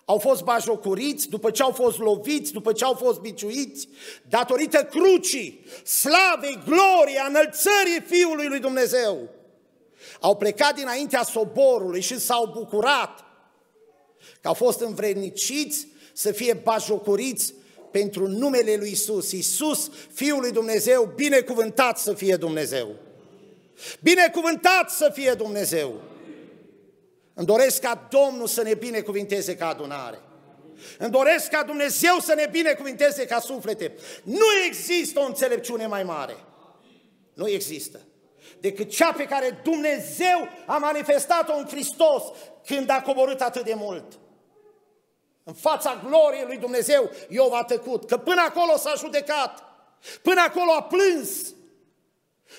au 0.06 0.18
fost 0.18 0.44
bajocuriți, 0.44 1.30
după 1.30 1.52
ce 1.52 1.64
au 1.64 1.72
fost 1.72 1.98
loviți, 1.98 2.52
după 2.52 2.74
ce 2.74 2.84
au 2.84 2.94
fost 2.94 3.20
biciuiți, 3.20 3.90
datorită 4.30 4.84
crucii, 4.84 5.66
slavei, 5.84 6.60
gloria, 6.66 7.26
înălțării 7.28 8.02
Fiului 8.06 8.48
lui 8.48 8.60
Dumnezeu, 8.60 9.30
au 10.20 10.36
plecat 10.38 10.76
dinaintea 10.76 11.24
soborului 11.24 12.02
și 12.02 12.20
s-au 12.20 12.46
bucurat 12.46 13.27
că 14.48 14.54
au 14.54 14.66
fost 14.66 14.82
învredniciți 14.82 15.88
să 16.14 16.32
fie 16.32 16.54
bajocuriți 16.54 17.54
pentru 17.92 18.28
numele 18.28 18.76
lui 18.76 18.92
Isus. 18.92 19.32
Isus, 19.32 19.90
Fiul 20.14 20.40
lui 20.40 20.52
Dumnezeu, 20.52 21.12
binecuvântat 21.16 21.98
să 21.98 22.14
fie 22.14 22.36
Dumnezeu. 22.36 22.96
Binecuvântat 24.00 24.90
să 24.90 25.12
fie 25.14 25.34
Dumnezeu. 25.34 26.02
Îmi 27.34 27.46
doresc 27.46 27.82
ca 27.82 28.08
Domnul 28.10 28.48
să 28.48 28.62
ne 28.62 28.74
binecuvinteze 28.74 29.56
ca 29.56 29.68
adunare. 29.68 30.20
Îmi 30.98 31.12
doresc 31.12 31.50
ca 31.50 31.64
Dumnezeu 31.64 32.20
să 32.20 32.34
ne 32.34 32.48
binecuvinteze 32.52 33.26
ca 33.26 33.40
suflete. 33.40 33.96
Nu 34.24 34.46
există 34.68 35.20
o 35.20 35.26
înțelepciune 35.26 35.88
mai 35.88 36.04
mare. 36.04 36.36
Nu 37.34 37.50
există. 37.50 38.00
Decât 38.60 38.90
cea 38.90 39.12
pe 39.12 39.24
care 39.24 39.62
Dumnezeu 39.64 40.48
a 40.66 40.78
manifestat-o 40.78 41.58
în 41.58 41.68
Hristos 41.68 42.24
când 42.66 42.90
a 42.90 43.02
coborât 43.02 43.42
atât 43.42 43.64
de 43.64 43.74
mult. 43.76 44.20
În 45.48 45.54
fața 45.54 46.02
gloriei 46.08 46.46
lui 46.46 46.58
Dumnezeu, 46.58 47.12
Iov 47.30 47.54
a 47.54 47.64
tăcut, 47.64 48.08
că 48.08 48.18
până 48.18 48.42
acolo 48.42 48.78
s-a 48.78 48.94
judecat, 48.98 49.64
până 50.22 50.42
acolo 50.42 50.72
a 50.72 50.84
plâns, 50.84 51.30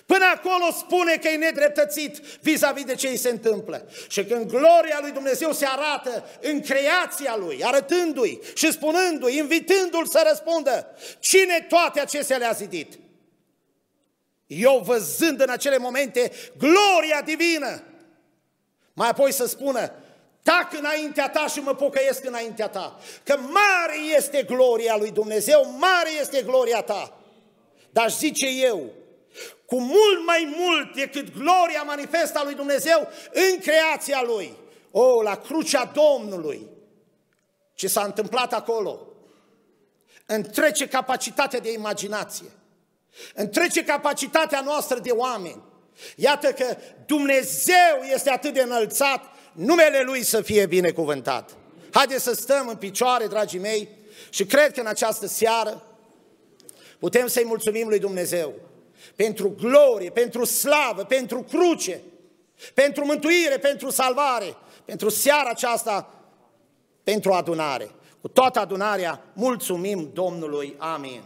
până 0.06 0.24
acolo 0.34 0.70
spune 0.78 1.16
că 1.16 1.28
e 1.28 1.36
nedreptățit 1.36 2.16
vis-a-vis 2.40 2.84
de 2.84 2.94
ce 2.94 3.08
îi 3.08 3.16
se 3.16 3.28
întâmplă. 3.28 3.88
Și 4.08 4.24
când 4.24 4.50
gloria 4.50 4.98
lui 5.00 5.10
Dumnezeu 5.10 5.52
se 5.52 5.66
arată 5.66 6.24
în 6.40 6.60
creația 6.60 7.36
lui, 7.36 7.64
arătându-i 7.64 8.40
și 8.54 8.72
spunându-i, 8.72 9.36
invitându-l 9.36 10.06
să 10.06 10.24
răspundă, 10.28 10.96
cine 11.18 11.66
toate 11.68 12.00
acestea 12.00 12.36
le-a 12.36 12.52
zidit? 12.52 12.98
Eu 14.46 14.82
văzând 14.84 15.40
în 15.40 15.50
acele 15.50 15.78
momente 15.78 16.32
gloria 16.58 17.22
divină, 17.24 17.82
mai 18.92 19.08
apoi 19.08 19.32
să 19.32 19.46
spună, 19.46 19.92
tac 20.48 20.78
înaintea 20.78 21.28
ta 21.28 21.46
și 21.46 21.60
mă 21.60 21.74
pocăiesc 21.74 22.24
înaintea 22.24 22.68
ta. 22.68 22.98
Că 23.22 23.36
mare 23.36 23.98
este 24.16 24.42
gloria 24.42 24.96
lui 24.96 25.10
Dumnezeu, 25.10 25.76
mare 25.78 26.10
este 26.20 26.42
gloria 26.42 26.82
ta. 26.82 27.18
Dar 27.90 28.10
zice 28.10 28.46
eu, 28.46 28.92
cu 29.66 29.80
mult 29.80 30.24
mai 30.26 30.54
mult 30.56 30.94
decât 30.94 31.32
gloria 31.38 31.82
manifestă 31.82 32.38
a 32.38 32.44
lui 32.44 32.54
Dumnezeu 32.54 33.08
în 33.32 33.58
creația 33.58 34.22
lui. 34.22 34.56
O, 34.90 35.00
oh, 35.00 35.24
la 35.24 35.36
crucea 35.36 35.92
Domnului, 35.94 36.68
ce 37.74 37.88
s-a 37.88 38.02
întâmplat 38.02 38.52
acolo, 38.52 39.06
întrece 40.26 40.88
capacitatea 40.88 41.60
de 41.60 41.72
imaginație, 41.72 42.50
întrece 43.34 43.84
capacitatea 43.84 44.60
noastră 44.60 44.98
de 44.98 45.10
oameni. 45.10 45.62
Iată 46.16 46.52
că 46.52 46.76
Dumnezeu 47.06 48.02
este 48.12 48.30
atât 48.30 48.54
de 48.54 48.62
înălțat 48.62 49.36
numele 49.52 50.02
Lui 50.04 50.22
să 50.22 50.42
fie 50.42 50.66
binecuvântat. 50.66 51.50
Haideți 51.92 52.22
să 52.22 52.34
stăm 52.34 52.68
în 52.68 52.76
picioare, 52.76 53.26
dragii 53.26 53.58
mei, 53.58 53.88
și 54.30 54.44
cred 54.44 54.72
că 54.72 54.80
în 54.80 54.86
această 54.86 55.26
seară 55.26 55.82
Putem 56.98 57.26
să-i 57.26 57.44
mulțumim 57.44 57.88
lui 57.88 57.98
Dumnezeu 57.98 58.54
pentru 59.16 59.54
glorie, 59.60 60.10
pentru 60.10 60.44
slavă, 60.44 61.04
pentru 61.04 61.42
cruce, 61.42 62.00
pentru 62.74 63.04
mântuire, 63.04 63.58
pentru 63.58 63.90
salvare, 63.90 64.56
pentru 64.84 65.08
seara 65.08 65.48
aceasta, 65.48 66.14
pentru 67.02 67.32
adunare. 67.32 67.90
Cu 68.20 68.28
toată 68.28 68.58
adunarea, 68.58 69.24
mulțumim 69.32 70.10
Domnului. 70.12 70.74
Amin. 70.78 71.22